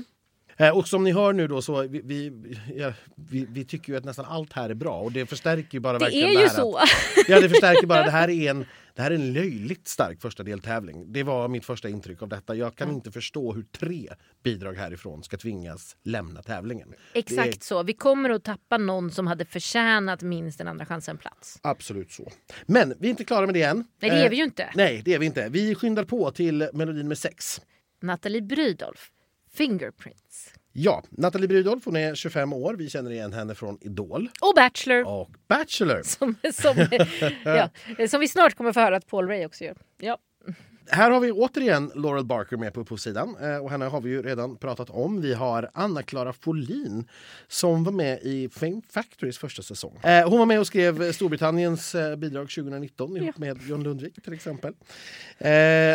[0.73, 2.31] Och som ni hör nu då så vi, vi,
[2.75, 5.79] ja, vi, vi tycker ju att nästan allt här är bra och det förstärker ju
[5.79, 6.75] bara Det verkligen är det ju här så.
[6.77, 6.89] Att,
[7.27, 8.03] ja, det förstärker bara.
[8.03, 11.13] Det här är en, det här är en löjligt stark första deltävling.
[11.13, 12.55] Det var mitt första intryck av detta.
[12.55, 14.09] Jag kan inte förstå hur tre
[14.43, 16.93] bidrag härifrån ska tvingas lämna tävlingen.
[17.13, 17.83] Exakt Det är så.
[17.83, 21.59] Vi kommer att tappa någon som hade förtjänat minst en andra chansen-plats.
[21.61, 22.31] absolut så.
[22.65, 23.77] Men vi är inte klara med det än.
[23.77, 24.69] Nej, det Eh, är vi ju inte.
[24.75, 25.49] Nej, det är vi inte.
[25.49, 27.61] Vi skyndar på till melodin med sex.
[28.01, 29.09] Nathalie Brydolf,
[29.57, 30.53] Fingerprints.
[30.73, 32.73] Ja, Nathalie Brydolf, hon är 25 år.
[32.73, 35.07] Vi känner igen henne från Idol Och Bachelor.
[35.07, 36.01] och Bachelor.
[36.03, 36.87] Som, som,
[37.45, 37.69] ja,
[38.07, 39.77] som vi snart kommer få höra att Paul Ray också gör.
[39.97, 40.17] Ja.
[40.89, 43.35] Här har vi återigen Laurel Barker med på upphovssidan.
[43.41, 45.21] Eh, och henne har vi ju redan pratat om.
[45.21, 47.07] Vi har Anna-Klara Folin
[47.47, 49.99] som var med i Fame Factorys första säsong.
[50.03, 54.33] Eh, hon var med och skrev Storbritanniens eh, bidrag 2019 ihop med John Lundvik till
[54.33, 54.73] exempel.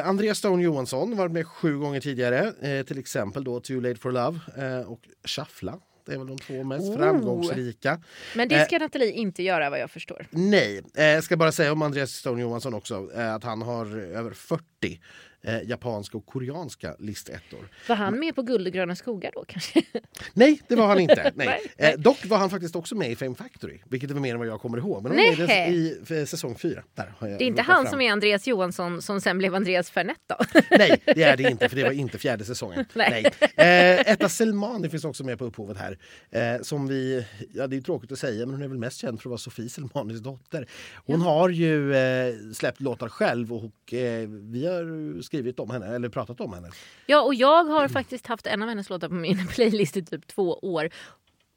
[0.05, 2.53] Andreas Stone Johansson var med sju gånger tidigare.
[2.85, 4.39] Till exempel då Too Late for Love
[4.85, 5.79] och Shuffla.
[6.07, 6.97] Det är väl de två mest Oh.
[6.99, 8.01] framgångsrika.
[8.37, 8.65] Men det Eh.
[8.67, 10.27] ska Nathalie inte göra vad jag förstår.
[10.31, 13.97] Nej, eh, jag ska bara säga om Andreas Stone Johansson också eh, att han har
[13.97, 15.01] över 40
[15.43, 17.69] eh, japanska och koreanska listettor.
[17.89, 19.83] Var han med på Guld och gröna skogar då kanske?
[20.35, 21.33] Nej, det var han inte.
[21.35, 21.73] Nej.
[21.77, 24.49] Eh, dock var han faktiskt också med i Fame Factory, vilket är mer än vad
[24.49, 25.03] jag kommer ihåg.
[25.03, 26.83] Men han var i i säsong fyra.
[26.95, 27.91] Där Det är inte han fram.
[27.91, 30.37] som är Andreas Johansson som sen blev Andreas Fernet då?
[30.71, 32.85] Nej, det är det inte, för det var inte fjärde säsongen.
[32.95, 33.33] Nej.
[33.57, 33.97] Nej.
[33.97, 35.99] Eh, Etta Selmani finns också med på upphovet här.
[36.31, 39.21] Eh, som vi, ja, det är tråkigt att säga, men hon är väl mest känd
[39.21, 40.67] för att vara Sofie Selmanis dotter.
[41.07, 46.09] Hon har ju eh, släppt låtar själv och eh, vi har skrivit om henne, eller
[46.09, 46.69] pratat om henne.
[47.07, 50.27] Ja, och jag har faktiskt haft en av hennes låtar på min playlist i typ
[50.27, 50.91] två år.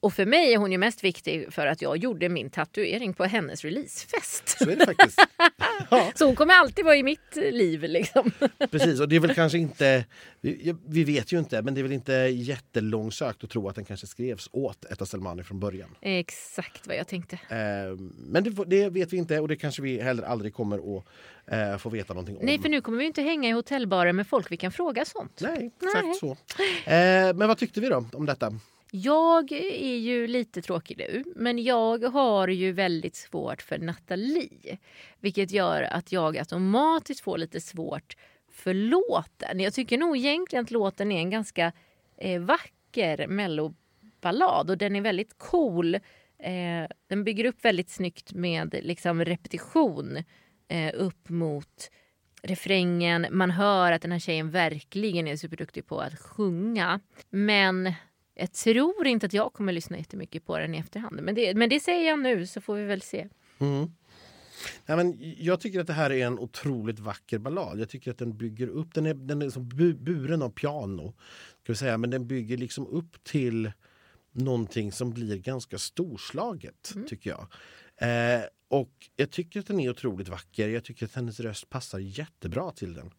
[0.06, 3.24] Och för mig är hon ju mest viktig för att jag gjorde min tatuering på
[3.24, 4.50] hennes releasefest.
[4.50, 5.20] Så är det faktiskt.
[5.90, 8.32] Ja, Så hon kommer alltid vara i mitt liv liksom.
[8.72, 9.00] precis.
[9.00, 10.06] Och det är väl kanske inte,
[10.88, 14.08] vi, vet ju inte, men det är väl inte jättelångsökt att tro att den kanske
[14.08, 15.96] skrevs åt Etta Selmani från början.
[16.02, 17.36] Exakt vad jag tänkte.
[17.50, 17.58] Eh,
[18.18, 21.06] men det, vet vi inte och det kanske vi heller aldrig kommer att
[21.48, 22.46] eh, få veta någonting om.
[22.46, 25.40] Nej, för nu kommer vi inte hänga i hotellbarer med folk vi kan fråga sånt.
[25.42, 26.16] Nej, exakt Nej.
[26.16, 26.32] så.
[26.92, 28.54] Eh, men vad tyckte vi då om detta?
[29.04, 34.78] Jag är ju lite tråkig nu, men jag har ju väldigt svårt för Nathalie.
[35.20, 38.18] Vilket gör att jag automatiskt får lite svårt
[38.52, 39.60] för låten.
[39.60, 41.72] Jag tycker nog egentligen att låten är en ganska
[42.18, 45.96] eh, vacker melloballad och den är väldigt cool.
[46.40, 50.18] Eh, den bygger upp väldigt snyggt med liksom, repetition
[50.68, 51.92] eh, upp mot
[52.42, 53.28] refrängen.
[53.32, 57.00] Man hör att den här tjejen verkligen är superduktig på att sjunga.
[57.30, 57.94] Men
[58.36, 61.20] jag tror inte att jag kommer lyssna jättemycket på den i efterhand.
[61.22, 63.28] Men det, men det säger jag nu så får vi väl se.
[63.60, 63.92] Mm.
[64.86, 67.80] Nej, men jag tycker att det här är en otroligt vacker ballad.
[67.80, 71.14] Jag tycker att den bygger upp, den är, den är som bu, buren av piano.
[71.64, 73.72] Ska vi säga, men den bygger liksom upp till
[74.32, 77.48] någonting som blir ganska storslaget, tycker jag.
[77.98, 80.70] Eh, och jag tycker att den är otroligt vacker.
[80.70, 83.12] Jag tycker att hennes röst passar jättebra till den.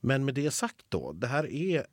[0.00, 1.86] Men med det sagt då, det här är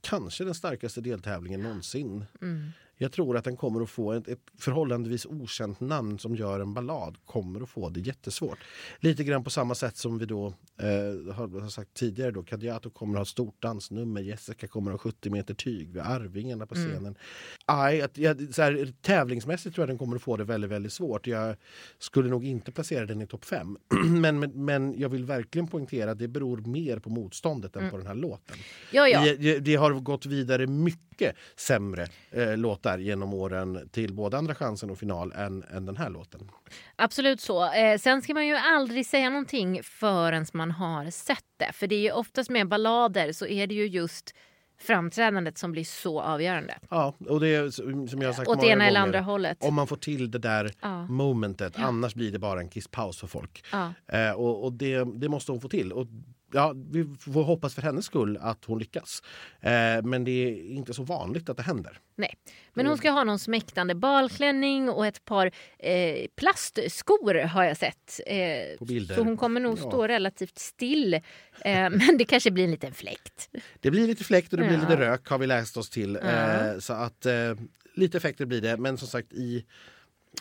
[0.00, 2.24] kanske den starkaste deltävlingen någonsin.
[2.40, 2.70] Mm.
[2.98, 6.74] Jag tror att den kommer att få ett, ett förhållandevis okänt namn som gör en
[6.74, 8.58] ballad kommer att få det jättesvårt.
[9.00, 10.46] Lite grann på samma sätt som vi då
[10.78, 14.90] eh, har, har sagt tidigare då Kadiatou kommer att ha ett stort dansnummer, Jessica kommer
[14.90, 17.18] att ha 70 meter tyg, vi har Arvingarna på scenen.
[17.66, 20.92] Aj, att, jag, så här, tävlingsmässigt tror jag den kommer att få det väldigt, väldigt
[20.92, 21.26] svårt.
[21.26, 21.56] Jag
[21.98, 23.78] skulle nog inte placera den i topp fem.
[24.20, 27.96] men, men, men jag vill verkligen poängtera att det beror mer på motståndet än på
[27.96, 28.56] den här låten.
[28.92, 29.34] Ja, ja.
[29.38, 31.07] Det, det har gått vidare mycket
[31.56, 36.10] sämre eh, låtar genom åren till både Andra chansen och final än, än den här
[36.10, 36.50] låten.
[36.96, 37.72] Absolut så.
[37.72, 41.72] Eh, sen ska man ju aldrig säga någonting förrän man har sett det.
[41.72, 44.34] För det är ju oftast med ballader så är det ju just
[44.80, 46.78] framträdandet som blir så avgörande.
[46.90, 47.70] Ja, och det är
[48.08, 49.64] som jag sagt Åt ena eller andra hållet.
[49.64, 51.06] Om man får till det där Ja.
[51.06, 53.64] momentet, annars blir det bara en kisspaus för folk.
[53.72, 53.92] Ja.
[54.06, 55.92] Eh, och och det, det måste hon få till.
[55.92, 56.06] Och,
[56.52, 59.22] ja, vi får hoppas för hennes skull att hon lyckas.
[59.60, 61.98] Eh, men det är inte så vanligt att det händer.
[62.16, 62.34] Nej.
[62.74, 68.20] Men hon ska ha någon smäktande balklänning och ett par eh, plastskor har jag sett.
[68.26, 69.14] Eh, På bilder.
[69.14, 69.82] Så hon kommer nog Ja.
[69.82, 71.14] stå relativt still.
[71.14, 71.20] Eh,
[71.90, 73.50] men det kanske blir en liten fläkt.
[73.80, 74.80] Det blir lite fläkt och det blir Ja.
[74.88, 76.18] lite rök har vi läst oss till.
[76.22, 76.28] Ja.
[76.28, 77.54] Eh, så att eh,
[77.94, 78.76] lite effekter blir det.
[78.76, 79.64] Men som sagt i,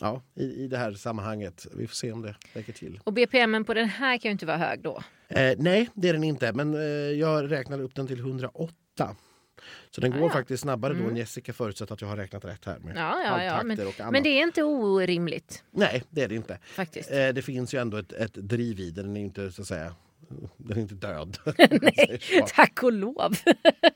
[0.02, 3.00] ja, i, i det här sammanhanget, vi får se om det räcker till.
[3.04, 5.04] Och BPMen på den här kan ju inte vara hög då.
[5.30, 6.54] Eh, nej, det är den inte.
[6.54, 9.16] Men eh, jag räknade upp den till 108.
[9.90, 10.30] Så den går Ah, ja.
[10.30, 12.80] faktiskt snabbare då än Jessica förutsatt att jag har räknat rätt här.
[12.80, 13.64] Med Ja, ja, ja.
[13.64, 14.12] Men, och annat.
[14.12, 16.60] men det är inte orimligt Nej, det är det inte.
[16.64, 17.12] faktiskt.
[17.12, 19.06] Eh, det finns ju ändå ett, ett driv i den.
[19.06, 19.96] Den är inte så att säga
[20.58, 21.38] den är inte död.
[21.82, 23.36] Nej, tack och lov.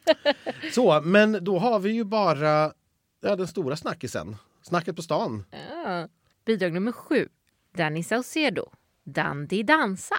[0.74, 2.74] så, men då har vi ju bara
[3.22, 4.36] ja, den stora snackisen.
[4.62, 5.44] Snacket på stan.
[5.86, 6.08] Ja.
[6.46, 7.30] Bidrag nummer sju.
[7.78, 8.66] Danny Saucedo.
[9.04, 10.16] Dandy dansa.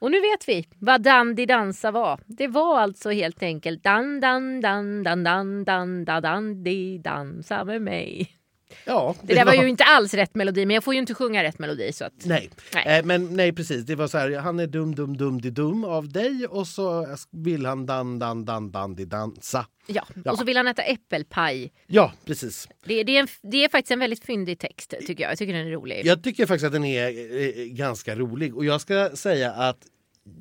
[0.00, 2.20] Och nu vet vi vad Dandy dansa var.
[2.26, 7.82] Det var alltså helt enkelt dan dan dan dan dan dan dan, dan, dansa med
[7.82, 8.39] mig.
[8.84, 11.44] Ja, Det där var ju inte alls rätt melodi, men jag får ju inte sjunga
[11.44, 12.12] rätt melodi så att...
[12.24, 12.50] Nej.
[12.74, 12.98] Nej.
[12.98, 15.84] Eh, men nej precis, det var så här, han är dum dum dum di dum
[15.84, 19.66] av dig och så vill han dan dan dan dan di dansa.
[19.86, 20.06] Ja.
[20.24, 20.32] Ja.
[20.32, 21.72] Och så vill han äta äppelpaj.
[21.86, 22.68] Ja, precis.
[22.84, 25.30] Det, det, är en, det är faktiskt en väldigt fyndig text tycker jag.
[25.30, 26.02] Jag tycker den är rolig.
[26.04, 29.78] Jag tycker faktiskt att den är eh, ganska rolig och jag ska säga att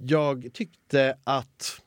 [0.02, 1.82] jag tyckte att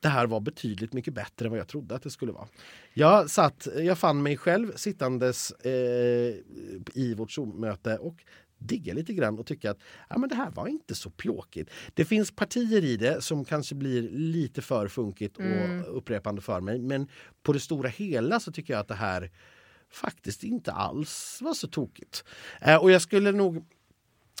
[0.00, 2.48] det här var betydligt mycket bättre än vad jag trodde att det skulle vara.
[2.94, 6.34] Jag, satt, jag fann mig själv sittandes eh,
[6.94, 8.24] i vårt Zoom-möte och
[8.58, 9.78] digga lite grann och tycka att
[10.08, 11.70] ja, men det här var inte så plåkigt.
[11.94, 16.78] Det finns partier i det som kanske blir lite för funkigt och upprepande för mig.
[16.78, 17.08] Men
[17.42, 19.30] på det stora hela så tycker jag att det här
[19.92, 22.24] faktiskt inte alls var så tokigt.
[22.60, 23.64] Eh, och jag skulle nog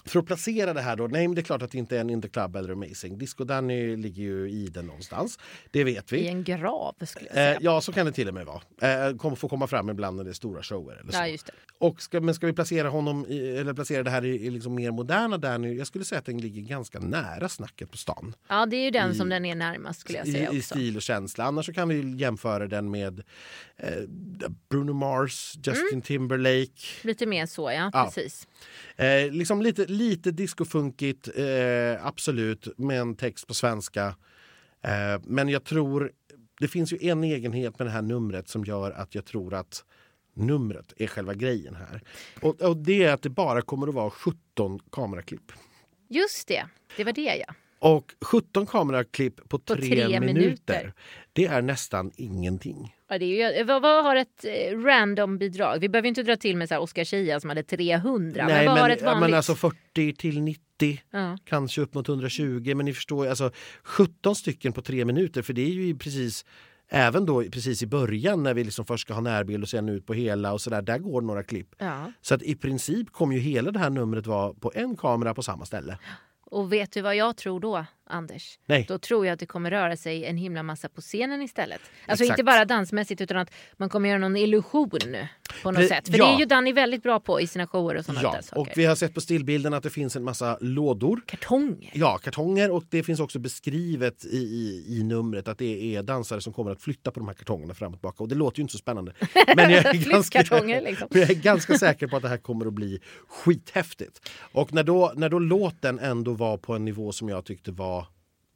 [0.04, 2.00] för att placera det här då, nej men det är klart att det inte är
[2.00, 3.18] en In the Club eller Amazing.
[3.18, 5.38] Disco Danny ligger ju i den någonstans.
[5.70, 6.18] Det vet vi.
[6.18, 7.54] I en grav skulle jag säga.
[7.54, 9.08] Eh, ja, så kan det till och med vara.
[9.08, 10.96] Eh, kom, får komma fram ibland när det är stora shower.
[11.00, 11.18] Eller så.
[11.18, 11.52] ja.
[11.82, 14.74] Och ska, men ska vi placera honom i, eller placera det här i, i liksom
[14.74, 15.74] mer moderna Danny?
[15.74, 18.34] Jag skulle säga att den ligger ganska nära snacket på stan.
[18.48, 20.58] Ja, det är ju den I- som den är närmast skulle jag I, säga I
[20.58, 20.74] också.
[20.74, 21.44] stil och känsla.
[21.44, 23.22] Annars så kan vi jämföra den med
[23.76, 23.88] eh,
[24.68, 26.02] Bruno Mars, Justin Mm.
[26.02, 26.82] Timberlake.
[27.02, 27.90] Lite mer så, ja.
[27.92, 28.04] Ja.
[28.14, 28.48] Precis.
[28.96, 34.06] Eh, liksom lite, lite discofunkigt, eh, absolut, med en text på svenska.
[34.82, 36.12] Eh, men jag tror,
[36.60, 39.84] det finns ju en egenhet med det här numret som gör att jag tror att
[40.40, 42.02] numret är själva grejen här.
[42.42, 45.52] Och, och det är att det bara kommer att vara 17 kameraklipp.
[46.08, 46.64] Just det,
[46.96, 47.54] det var det ja.
[47.78, 50.92] Och 17 kameraklipp på, På tre, tre minuter, minuter.
[51.32, 52.94] det är nästan ingenting.
[53.08, 55.78] ja det är ju, vad, vad har ett eh, random bidrag?
[55.80, 58.46] Vi behöver inte dra till med så här Oscar Zia som hade 300.
[58.46, 59.20] men vad har ett vanligt?
[59.20, 61.00] men alltså 40 till 90.
[61.10, 61.38] ja.
[61.44, 62.72] kanske upp mot 120.
[62.76, 63.50] Men ni förstår, alltså
[63.82, 65.42] 17 stycken på tre minuter.
[65.42, 66.44] För det är ju precis,
[66.90, 70.06] även då precis i början när vi liksom först ska ha närbild och sen ut
[70.06, 70.82] på hela och sådär.
[70.82, 71.74] Där går några klipp.
[71.78, 72.12] ja.
[72.20, 75.42] Så att i princip kommer ju hela det här numret vara på en kamera på
[75.42, 75.98] samma ställe.
[76.44, 78.58] Och vet du vad jag tror då, Anders?
[78.66, 78.84] Nej.
[78.88, 81.80] Då tror jag att det kommer röra sig en himla massa på scenen istället.
[82.06, 82.38] Alltså Exakt.
[82.38, 84.90] inte bara dansmässigt utan att man kommer göra någon illusion
[85.62, 86.08] på något Pre- sätt.
[86.08, 86.26] För ja.
[86.26, 88.60] det är ju Danny väldigt bra på i sina shower och sådana Ja, där saker.
[88.60, 91.20] och vi har sett på stillbilden att det finns en massa lådor.
[91.26, 91.90] Kartonger.
[91.92, 96.40] Ja, kartonger och det finns också beskrivet i, i, i numret att det är dansare
[96.40, 98.22] som kommer att flytta på de här kartongerna fram och tillbaka.
[98.22, 99.12] Och det låter ju inte så spännande.
[99.56, 100.42] Men jag är, ganska,
[100.80, 101.08] liksom.
[101.20, 104.30] jag är ganska säker på att det här kommer att bli skithäftigt.
[104.52, 107.99] Och när då, när då låten ändå var på en nivå som jag tyckte var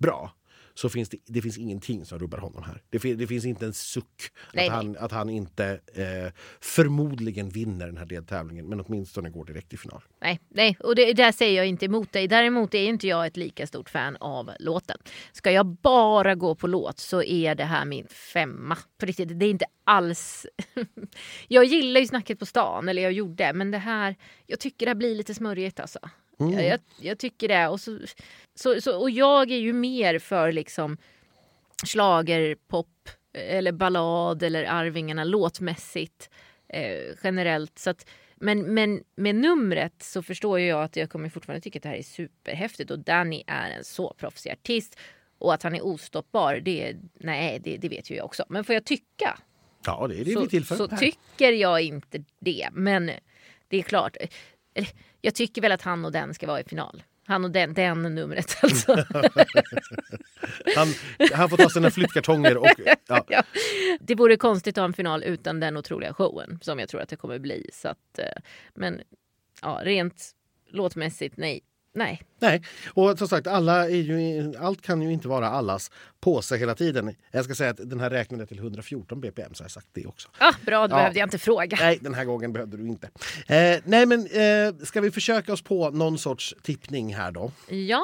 [0.04, 0.32] bra
[0.74, 2.82] så finns det, det finns ingenting som rubbar honom här.
[2.90, 7.48] Det, fin, det finns inte en suck Nej, att, han, att han inte eh, förmodligen
[7.48, 10.02] vinner den här deltävlingen men åtminstone går direkt till final.
[10.20, 12.28] Nej, nej, och det, där säger jag inte emot dig.
[12.28, 14.98] Däremot är inte jag ett lika stort fan av låten.
[15.32, 18.78] Ska jag bara gå på låt så är det här min femma.
[18.98, 20.46] På riktigt, det är inte alls...
[21.48, 24.16] jag gillar ju snacket på stan, eller jag gjorde, men det här...
[24.46, 25.98] Jag tycker det här blir lite smörjigt alltså.
[26.38, 27.68] Jag, jag, jag tycker det.
[27.68, 27.98] Och, så,
[28.54, 30.96] så, så, och jag är ju mer för liksom
[31.86, 36.30] schlagerpop eller ballad eller Arvingarna låtmässigt
[36.68, 37.78] eh, generellt.
[37.78, 41.82] Så att, men, men med numret så förstår jag att jag kommer fortfarande tycka att
[41.82, 44.98] det här är superhäftigt och Danny är en så proffsig artist
[45.38, 48.44] och att han är ostoppbar, det, nej, det, det vet ju jag också.
[48.48, 49.38] Men får jag tycka
[49.86, 50.76] Ja, det är det så, vi är till för.
[50.76, 52.68] så tycker jag inte det.
[52.72, 53.10] Men
[53.68, 54.16] det är klart,
[55.24, 57.02] jag tycker väl att han och den ska vara i final.
[57.26, 58.92] Han och den, den numret alltså.
[60.76, 60.88] Han,
[61.32, 62.66] han får ta sina flyttkartonger och...
[63.06, 63.24] Ja.
[63.28, 63.42] ja.
[64.00, 67.08] Det vore konstigt att ha en final utan den otroliga showen som jag tror att
[67.08, 67.70] det kommer bli.
[67.72, 68.42] Så att, eh,
[68.74, 69.00] men
[69.62, 70.30] ja, rent
[70.70, 71.60] låtmässigt, nej.
[71.96, 72.62] Nej, Nej,
[72.94, 75.90] och som sagt, alla ju, allt kan ju inte vara allas
[76.20, 77.14] påse hela tiden.
[77.30, 80.06] Jag ska säga att den här räknade till 114 bpm, så har jag sagt det
[80.06, 80.28] också.
[80.38, 80.98] ah, bra, då Ja.
[80.98, 81.76] behövde jag inte fråga.
[81.80, 83.06] Nej, den här gången behövde du inte.
[83.46, 87.52] Eh, nej, men eh, ska vi försöka oss på någon sorts tippning här då?
[87.68, 88.02] Ja,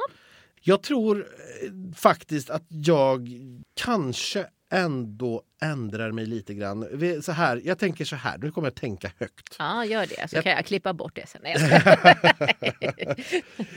[0.62, 3.28] Jag tror eh, faktiskt att jag
[3.74, 6.86] kanske ändå ändrar mig lite grann.
[7.22, 9.56] Så här, jag tänker så här, nu kommer jag tänka högt.
[9.58, 10.30] ja gör det.
[10.30, 11.42] Så Jag- kan jag klippa bort det sen.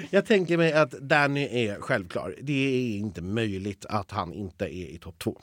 [0.10, 2.36] Jag tänker mig att Danny är självklar.
[2.42, 5.40] Det är inte möjligt att han inte är i topp två.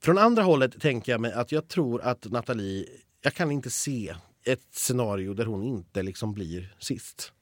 [0.00, 2.86] Från andra hållet tänker jag mig att jag tror att Nathalie,
[3.22, 4.14] jag kan inte se
[4.44, 7.32] ett scenario där hon inte liksom blir sist.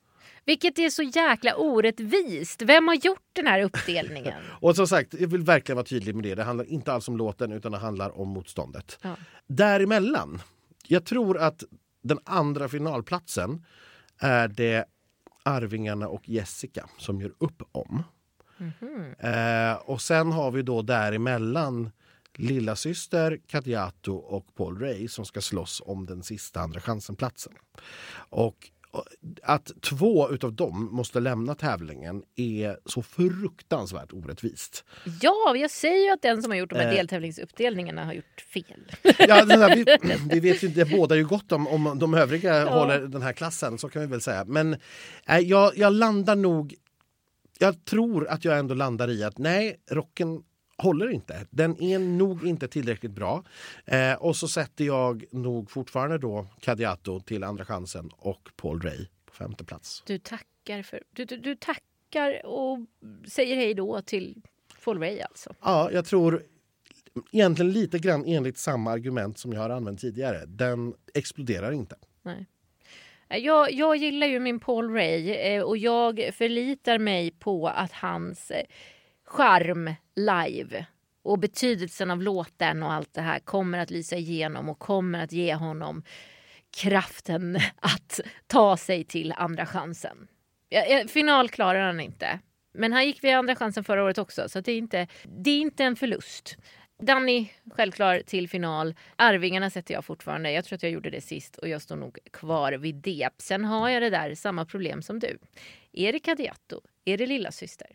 [0.45, 2.63] Vilket är så jäkla orättvist.
[2.63, 4.35] Vem har gjort den här uppdelningen?
[4.61, 6.35] Och som sagt, jag vill verkligen vara tydlig med det.
[6.35, 8.99] Det handlar inte alls om låten utan det handlar om motståndet.
[9.03, 9.17] Ja.
[9.47, 10.43] Däremellan,
[10.87, 11.65] jag tror att
[12.03, 13.65] den andra finalplatsen
[14.19, 14.85] är det
[15.43, 18.03] Arvingarna och Jessica som gör upp om.
[19.19, 21.91] Eh, och sen har vi då däremellan
[22.35, 27.53] lilla syster Kadiatou och Paul Ray som ska slåss om den sista Andra chansen-platsen.
[28.15, 28.71] Och
[29.43, 34.85] att två utav dem måste lämna tävlingen är så fruktansvärt orättvist.
[35.21, 36.95] Ja, jag säger ju att den som har gjort de här Eh.
[36.95, 38.93] deltävlingsuppdelningarna har gjort fel.
[39.03, 39.85] Ja, här, vi,
[40.31, 43.79] vi vet ju det båda ju gott om, om de övriga håller den här klassen,
[43.79, 44.45] så kan vi väl säga.
[44.45, 44.77] Men
[45.27, 46.75] eh, jag, jag landar nog...
[47.59, 50.43] Jag tror att jag ändå landar i att nej, rocken
[50.81, 51.47] håller inte.
[51.51, 53.45] Den är nog inte tillräckligt bra.
[53.85, 59.07] Eh, och så sätter jag nog fortfarande då Kadiatou till andra chansen och Paul Ray
[59.27, 60.03] på femte plats.
[60.07, 62.79] Du tackar, för, du, du, du tackar och
[63.29, 64.43] säger hej då till
[64.85, 65.55] Paul Ray alltså.
[65.63, 66.43] Ja, jag tror
[67.33, 70.47] egentligen lite grann enligt samma argument som jag har använt tidigare.
[70.47, 71.97] Den exploderar inte.
[72.23, 72.47] Nej.
[73.29, 78.51] Jag, jag gillar ju min Paul Ray eh, och jag förlitar mig på att hans
[78.51, 78.65] eh,
[79.31, 80.87] charm live
[81.23, 85.33] och betydelsen av låten och allt det här kommer att lysa igenom och kommer att
[85.33, 86.03] ge honom
[86.77, 90.29] kraften att ta sig till andra chansen.
[90.69, 92.41] Ja, Final klarar han inte.
[92.73, 95.61] Men han gick via andra chansen förra året också, så det är inte, det är
[95.61, 96.57] inte en förlust.
[97.03, 98.95] Danny, självklar till final.
[99.17, 100.53] Arvingarna sätter jag fortfarande.
[100.53, 103.29] Jag tror att jag gjorde det sist och jag står nog kvar vid det.
[103.39, 105.39] Sen har jag det där, samma problem som du.
[105.93, 106.81] Är det Kadiatou?
[107.05, 107.87] Är det lilla syster?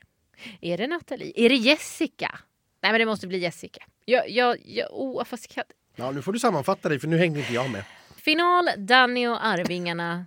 [0.61, 1.33] Är det Nathalie?
[1.35, 2.39] Är det Jessica?
[2.81, 3.83] Nej, men det måste bli Jessica.
[4.05, 7.39] Jag, jag, jag, oh, fast Kad- Ja, nu får du sammanfatta dig för nu hängde
[7.39, 7.83] inte jag med.
[8.15, 10.25] Final, Danny och Arvingarna.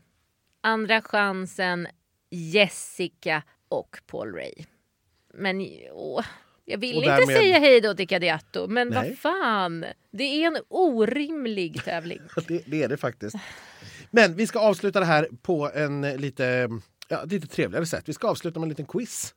[0.61, 1.89] Andra chansen,
[2.31, 4.55] Jessica och Paul Ray.
[5.35, 6.25] Men åh,
[6.65, 9.09] jag vill Och inte därmed- säga hej då till Kadiato, men Nej.
[9.09, 9.85] vad fan.
[10.11, 12.21] Det är en orimlig tävling.
[12.49, 13.37] Det, det är det faktiskt.
[14.11, 16.69] Men vi ska avsluta det här på en lite,
[17.09, 18.09] ja, lite trevligare sätt.
[18.09, 19.35] Vi ska avsluta med en liten quiz.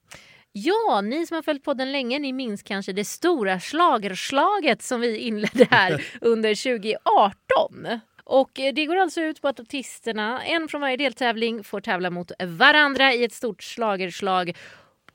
[0.54, 5.18] Ja, ni som har följt podden länge, ni minns kanske det stora slagerslaget som vi
[5.18, 8.00] inledde här under 2018.
[8.24, 12.10] Och eh, det går alltså ut på att artisterna, en från varje deltävling, får tävla
[12.10, 14.58] mot varandra i ett stort slagerslag.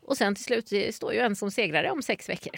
[0.00, 2.54] Och sen till slut står ju en som segrare om sex veckor.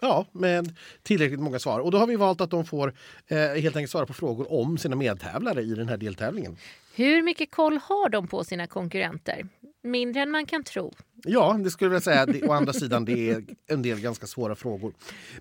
[0.00, 1.80] Ja, med tillräckligt många svar.
[1.80, 2.94] Och då har vi valt att de får
[3.26, 6.56] eh, helt enkelt svara på frågor om sina medtävlare i den här deltävlingen.
[6.94, 9.46] Hur mycket koll har de på sina konkurrenter?
[9.82, 10.92] Mindre än man kan tro.
[11.24, 12.26] Ja, det skulle jag vilja säga.
[12.26, 14.92] Det, å andra sidan, det är en del ganska svåra frågor.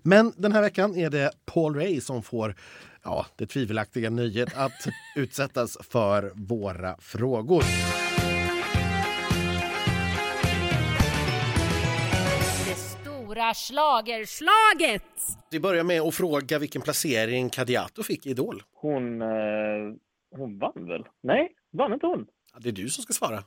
[0.01, 2.55] Men den här veckan är det Paul Ray som får
[3.03, 7.63] ja, det tvivelaktiga nöjet att utsättas för våra frågor.
[13.37, 15.03] Stora slagerslaget!
[15.51, 18.63] Vi börjar med att fråga vilken placering Kadiato fick i Idol.
[18.73, 19.27] Hon, eh,
[20.35, 21.03] hon vann väl?
[21.23, 22.27] Nej, vann inte hon?
[22.53, 23.39] Ja, Det är du som ska svara.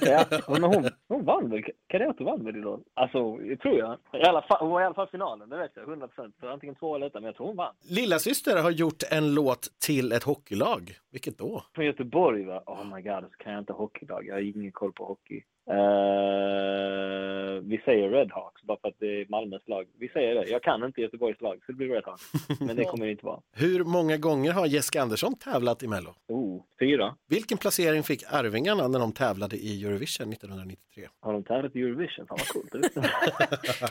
[0.00, 1.62] Ja, men hon, hon vann väl?
[1.88, 2.82] Kadiato vann väl idag?
[2.94, 3.98] Alltså, det tror jag.
[4.12, 5.88] I alla fall, hon var i alla fall finalen, det vet jag.
[5.88, 6.34] 100 procent.
[6.42, 7.74] Antingen två eller ett, men jag tror hon vann.
[7.88, 10.92] Lilla syster har gjort en låt till ett hockeylag.
[11.12, 11.64] Vilket då?
[11.74, 12.62] Från Göteborg va?
[12.66, 14.26] Oh my god, så kan jag inte hockeylag.
[14.26, 15.42] Jag har ingen koll på hockey.
[15.70, 19.86] Eh, vi säger Red Hawks bara för att det är Malmös lag.
[19.98, 20.48] Vi säger det.
[20.50, 22.22] Jag kan inte Göteborgs lag, så det blir Red Hawks.
[22.60, 23.40] Men det kommer det inte vara.
[23.52, 26.14] Hur många gånger har Jessica Andersson tävlat i Mello?
[26.28, 27.14] Oh, fyra.
[27.28, 31.08] Vilken placering fick Arvingarna när de tävlade i Eurovision 1993?
[31.20, 32.26] Har de tävlat i Eurovision?
[32.26, 32.72] Fan vad coolt.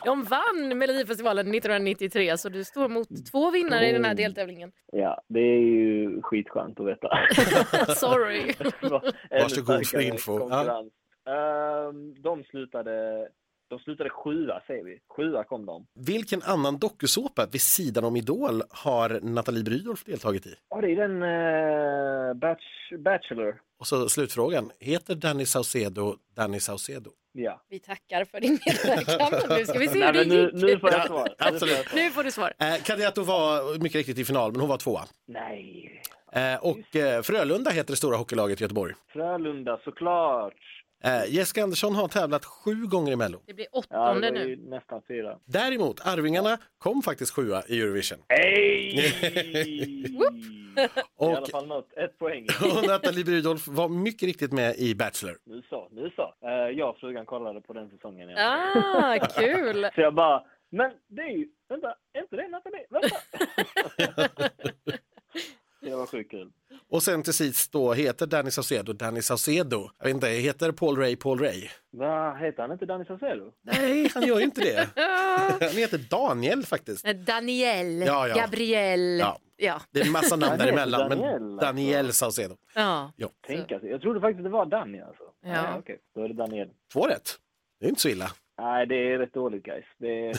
[0.05, 4.17] De vann Melodifestivalen 1993 så du står mot två vinnare i den här Oh.
[4.17, 4.71] deltävlingen.
[4.91, 7.09] ja, det är ju skitskönt att veta.
[7.95, 8.53] Sorry.
[9.31, 10.37] Varsågod för info.
[10.37, 10.69] konkurrens.
[10.69, 10.89] Ehm,
[12.23, 13.27] de slutade
[13.69, 14.99] de slutade sjua säger vi.
[15.07, 15.85] Sjua kom de.
[15.93, 20.55] Vilken annan dokusåpa vid sidan om Idol har Nathalie Brydolf deltagit i?
[20.69, 23.55] Ja, det är den uh, batch, Bachelor.
[23.79, 27.09] Och så slutfrågan, heter Danny Saucedo Danny Saucedo?
[27.31, 27.61] Ja.
[27.69, 29.57] Vi tackar för din medverkan.
[29.57, 30.53] Nu ska vi se Nej, hur det nu, gick.
[30.53, 31.35] nu får jag Ja, svar.
[31.37, 31.87] absolut.
[31.95, 32.53] Nu får du svar.
[32.59, 35.01] Eh, Kadiatou var mycket riktigt i final, men hon var tvåa.
[35.27, 36.01] Nej.
[36.31, 38.93] Eh, och eh, Frölunda heter det stora hockeylaget i Göteborg.
[39.13, 40.53] Frölunda såklart.
[41.03, 43.41] Eh, Jessica Andersson har tävlat sju gånger i Mello.
[43.45, 44.55] Det blir Ja, det åttonde var nu.
[44.55, 45.39] nästan fyra.
[45.45, 48.19] Däremot, Arvingarna kom faktiskt sjua i Eurovision.
[48.29, 48.95] Hej!
[50.77, 51.93] I Och, alla fall något.
[51.97, 52.47] Ett poäng.
[52.77, 55.37] och Nathalie Brydolf var mycket riktigt med i Bachelor.
[55.45, 56.33] Nu så, nu så.
[56.47, 58.29] Uh, jag och frugan kollade på den säsongen.
[58.29, 58.73] Ja.
[58.93, 59.89] Ah, kul!
[59.95, 62.85] Så jag bara, men det är ju, vänta, är inte det Nathalie?
[62.89, 63.17] Vänta!
[65.81, 66.51] det var sjukt kul.
[66.89, 69.89] Och sen till sist då heter Danny Saucedo Danny Saucedo.
[69.97, 71.67] Jag vet inte, heter Paul Ray Paul Ray?
[71.91, 73.51] Vad heter han inte Danny Saucedo?
[73.61, 74.89] Nej, han gör ju inte det.
[75.61, 77.05] Han heter Daniel faktiskt.
[77.05, 78.35] Daniel, Ja, ja.
[78.35, 79.19] Gabriel.
[79.19, 79.39] Ja.
[79.57, 79.81] Ja.
[79.91, 81.65] Det är en massa namn däremellan, men Daniel, alltså.
[81.65, 82.55] Daniel Saucedo.
[82.75, 83.11] ja.
[83.15, 83.29] Ja.
[83.47, 83.89] Tänka sig.
[83.89, 85.23] Jag trodde faktiskt det var Danny alltså.
[85.43, 85.49] Ja.
[85.51, 85.99] Nej, okej.
[86.15, 86.69] Då är det Daniel.
[86.93, 87.35] Två rätt.
[87.79, 88.31] Det är inte så illa.
[88.57, 89.85] Nej, det är rätt dåligt guys.
[89.97, 90.07] Det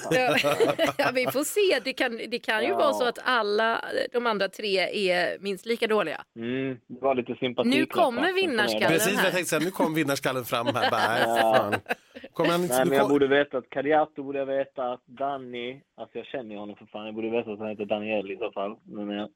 [0.98, 1.80] ja, vi får se.
[1.84, 2.76] Det kan, det kan ju Ja.
[2.76, 4.78] vara så att alla de andra tre
[5.10, 6.24] är minst lika dåliga.
[6.36, 7.68] Mm, det var lite sympati.
[7.68, 8.88] Nu kommer vinnarskallen.
[8.88, 9.24] Precis här.
[9.24, 10.90] jag tänkte säga, nu kom vinnarskallen fram här.
[10.90, 11.74] Bara, fan.
[12.32, 15.02] Kommer han inte Nej, men jag kom- borde veta att Kadiatou borde jag veta att
[15.06, 18.30] Danny, alltså jag känner ju honom för fan, jag borde veta att han heter Daniel
[18.30, 18.76] i så fall.
[18.84, 19.26] Men eh,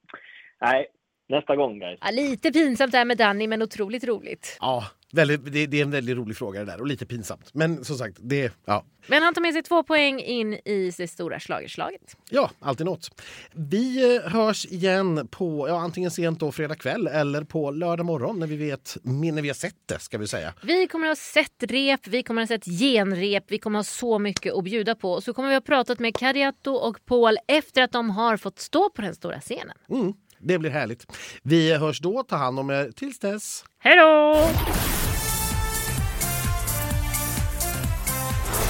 [0.61, 0.87] nej,
[1.31, 1.99] nästa gång guys.
[2.03, 4.57] Ja, lite pinsamt där med Danny, men otroligt roligt.
[4.61, 7.55] Ja, väldigt, det, det är en väldigt rolig fråga det där och lite pinsamt.
[7.55, 11.09] Men som sagt, det, ja, Men han tar med sig två poäng in i det
[11.09, 12.17] stora slagerslaget.
[12.31, 13.23] ja, alltid något.
[13.53, 18.39] Vi eh, hörs igen på ja, antingen sent då fredag kväll eller på lördag morgon
[18.39, 19.99] när vi, vet, när vi har sett det.
[19.99, 20.55] ska vi säga.
[20.63, 23.87] Vi kommer att ha sett rep, vi kommer att ha sett genrep, vi kommer att
[23.87, 25.13] ha så mycket att bjuda på.
[25.13, 28.59] Och så kommer vi ha pratat med Kariato och Paul efter att de har fått
[28.59, 29.77] stå på den stora scenen.
[29.91, 30.13] Mm.
[30.43, 31.07] Det blir härligt.
[31.43, 32.23] Vi hörs då.
[32.23, 33.65] Ta hand om er tills dess.
[33.79, 34.37] Hej då!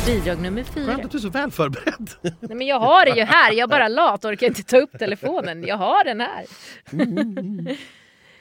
[0.07, 0.87] Bidrag nummer fyra.
[0.87, 2.11] Skönt att du är så väl förberedd.
[2.23, 3.53] Nej, men jag har det ju här.
[3.53, 5.65] Jag är bara lat och orkar inte ta upp telefonen.
[5.67, 6.45] Jag har den här.